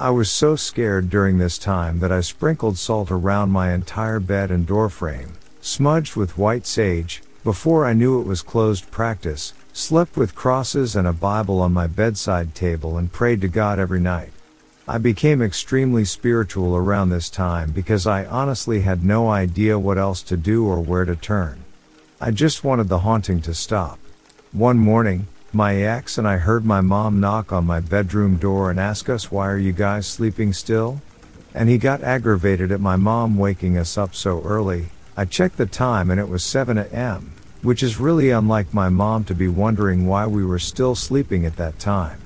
[0.00, 4.50] I was so scared during this time that I sprinkled salt around my entire bed
[4.50, 10.34] and doorframe, smudged with white sage, before I knew it was closed practice, slept with
[10.34, 14.30] crosses and a Bible on my bedside table and prayed to God every night.
[14.86, 20.22] I became extremely spiritual around this time because I honestly had no idea what else
[20.22, 21.64] to do or where to turn.
[22.20, 23.98] I just wanted the haunting to stop.
[24.52, 28.78] One morning, my ex and I heard my mom knock on my bedroom door and
[28.78, 31.00] ask us why are you guys sleeping still?
[31.54, 34.90] And he got aggravated at my mom waking us up so early.
[35.14, 39.24] I checked the time and it was 7 a.m., which is really unlike my mom
[39.24, 42.18] to be wondering why we were still sleeping at that time.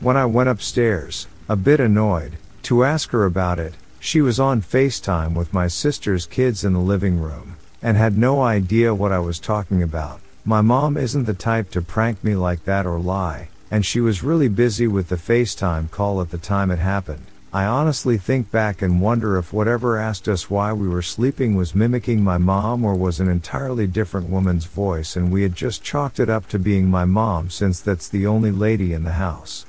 [0.00, 4.62] When I went upstairs, a bit annoyed, to ask her about it, she was on
[4.62, 9.18] FaceTime with my sister's kids in the living room, and had no idea what I
[9.18, 10.20] was talking about.
[10.44, 14.22] My mom isn't the type to prank me like that or lie, and she was
[14.22, 17.26] really busy with the FaceTime call at the time it happened.
[17.52, 21.74] I honestly think back and wonder if whatever asked us why we were sleeping was
[21.74, 26.20] mimicking my mom or was an entirely different woman's voice and we had just chalked
[26.20, 29.66] it up to being my mom since that's the only lady in the house.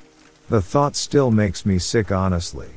[0.48, 2.70] The thought still makes me sick honestly.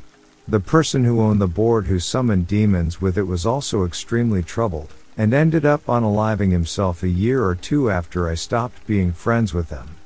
[0.49, 4.89] The person who owned the board who summoned demons with it was also extremely troubled
[5.19, 9.69] and ended up unaliving himself a year or two after I stopped being friends with
[9.69, 9.97] them.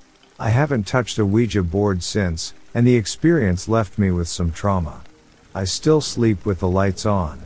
[0.41, 5.03] I haven't touched a Ouija board since, and the experience left me with some trauma.
[5.55, 7.43] I still sleep with the lights on.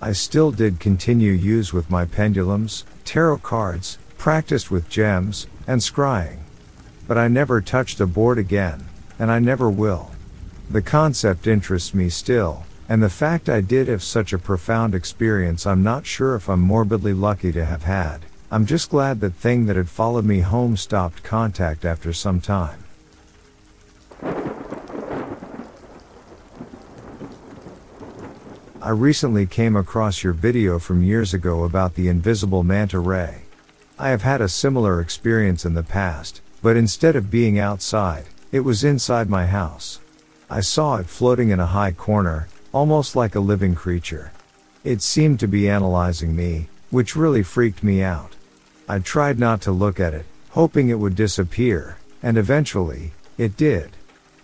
[0.00, 6.38] I still did continue use with my pendulums, tarot cards, practiced with gems, and scrying.
[7.06, 8.86] But I never touched a board again,
[9.18, 10.10] and I never will.
[10.70, 15.66] The concept interests me still, and the fact I did have such a profound experience
[15.66, 18.20] I'm not sure if I'm morbidly lucky to have had.
[18.50, 22.84] I'm just glad that thing that had followed me home stopped contact after some time.
[28.84, 33.44] I recently came across your video from years ago about the invisible manta ray.
[33.98, 38.60] I have had a similar experience in the past, but instead of being outside, it
[38.60, 40.00] was inside my house.
[40.50, 44.32] I saw it floating in a high corner, almost like a living creature.
[44.84, 48.36] It seemed to be analyzing me, which really freaked me out.
[48.86, 53.92] I tried not to look at it, hoping it would disappear, and eventually, it did.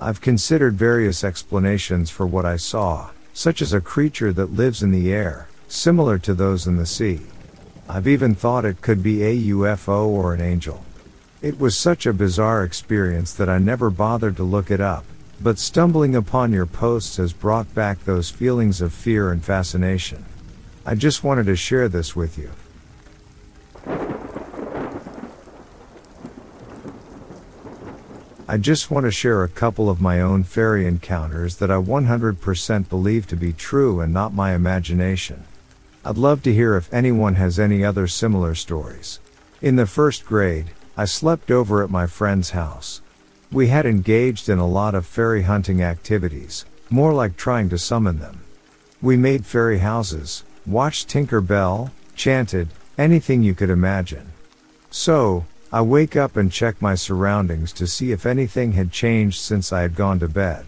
[0.00, 3.10] I've considered various explanations for what I saw,
[3.40, 7.18] such as a creature that lives in the air, similar to those in the sea.
[7.88, 10.84] I've even thought it could be a UFO or an angel.
[11.40, 15.06] It was such a bizarre experience that I never bothered to look it up,
[15.40, 20.26] but stumbling upon your posts has brought back those feelings of fear and fascination.
[20.84, 22.50] I just wanted to share this with you.
[28.50, 32.88] I just want to share a couple of my own fairy encounters that I 100%
[32.88, 35.44] believe to be true and not my imagination.
[36.04, 39.20] I'd love to hear if anyone has any other similar stories.
[39.62, 43.02] In the first grade, I slept over at my friend's house.
[43.52, 48.18] We had engaged in a lot of fairy hunting activities, more like trying to summon
[48.18, 48.40] them.
[49.00, 54.32] We made fairy houses, watched Tinker Bell, chanted, anything you could imagine.
[54.90, 59.72] So, I wake up and check my surroundings to see if anything had changed since
[59.72, 60.66] I had gone to bed.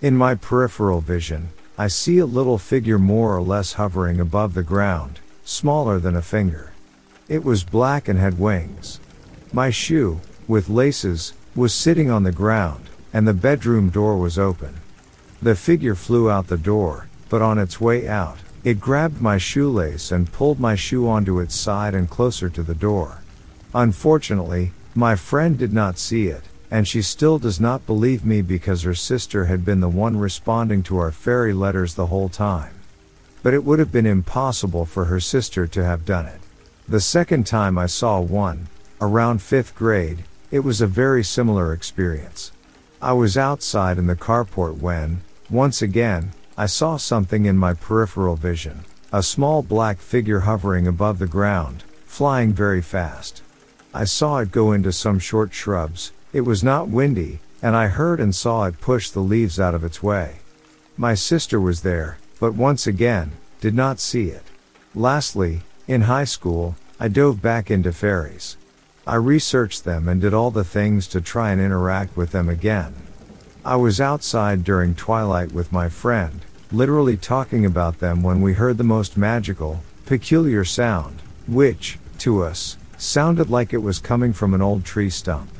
[0.00, 4.62] In my peripheral vision, I see a little figure more or less hovering above the
[4.62, 6.70] ground, smaller than a finger.
[7.28, 9.00] It was black and had wings.
[9.52, 14.74] My shoe, with laces, was sitting on the ground, and the bedroom door was open.
[15.42, 20.12] The figure flew out the door, but on its way out, it grabbed my shoelace
[20.12, 23.22] and pulled my shoe onto its side and closer to the door.
[23.76, 28.84] Unfortunately, my friend did not see it, and she still does not believe me because
[28.84, 32.72] her sister had been the one responding to our fairy letters the whole time.
[33.42, 36.40] But it would have been impossible for her sister to have done it.
[36.88, 38.68] The second time I saw one,
[38.98, 42.52] around fifth grade, it was a very similar experience.
[43.02, 45.20] I was outside in the carport when,
[45.50, 51.18] once again, I saw something in my peripheral vision, a small black figure hovering above
[51.18, 53.42] the ground, flying very fast.
[53.96, 58.20] I saw it go into some short shrubs, it was not windy, and I heard
[58.20, 60.40] and saw it push the leaves out of its way.
[60.98, 63.32] My sister was there, but once again,
[63.62, 64.42] did not see it.
[64.94, 68.58] Lastly, in high school, I dove back into fairies.
[69.06, 72.92] I researched them and did all the things to try and interact with them again.
[73.64, 78.76] I was outside during twilight with my friend, literally talking about them when we heard
[78.76, 84.62] the most magical, peculiar sound, which, to us, Sounded like it was coming from an
[84.62, 85.50] old tree stump.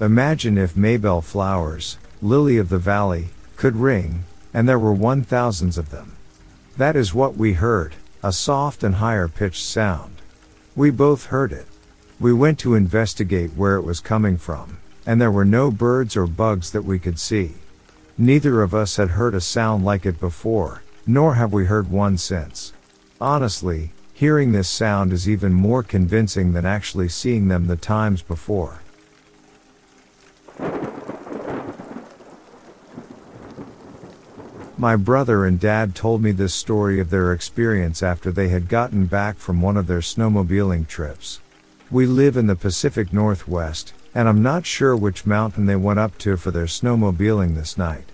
[0.00, 5.78] Imagine if Maybell flowers, lily of the valley, could ring, and there were one thousands
[5.78, 6.16] of them.
[6.76, 10.16] That is what we heard, a soft and higher pitched sound.
[10.76, 11.66] We both heard it.
[12.20, 16.26] We went to investigate where it was coming from, and there were no birds or
[16.26, 17.54] bugs that we could see.
[18.18, 22.18] Neither of us had heard a sound like it before, nor have we heard one
[22.18, 22.72] since.
[23.20, 28.78] Honestly, Hearing this sound is even more convincing than actually seeing them the times before.
[34.78, 39.06] My brother and dad told me this story of their experience after they had gotten
[39.06, 41.40] back from one of their snowmobiling trips.
[41.90, 46.18] We live in the Pacific Northwest, and I'm not sure which mountain they went up
[46.18, 48.04] to for their snowmobiling this night.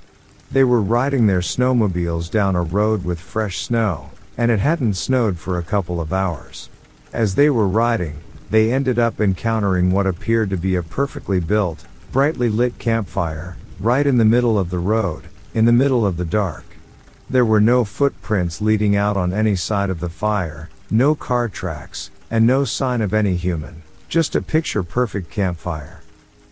[0.50, 4.10] They were riding their snowmobiles down a road with fresh snow,
[4.40, 6.70] and it hadn't snowed for a couple of hours.
[7.12, 8.16] As they were riding,
[8.48, 14.06] they ended up encountering what appeared to be a perfectly built, brightly lit campfire, right
[14.06, 16.64] in the middle of the road, in the middle of the dark.
[17.28, 22.10] There were no footprints leading out on any side of the fire, no car tracks,
[22.30, 26.00] and no sign of any human, just a picture perfect campfire.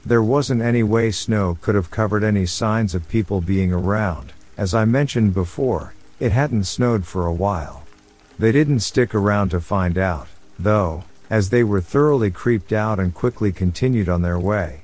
[0.05, 4.75] There wasn't any way snow could have covered any signs of people being around, as
[4.75, 7.85] I mentioned before, it hadn't snowed for a while.
[8.39, 13.15] They didn't stick around to find out, though, as they were thoroughly creeped out and
[13.15, 14.83] quickly continued on their way.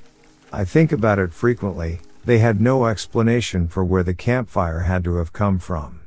[0.53, 5.17] I think about it frequently, they had no explanation for where the campfire had to
[5.17, 6.01] have come from.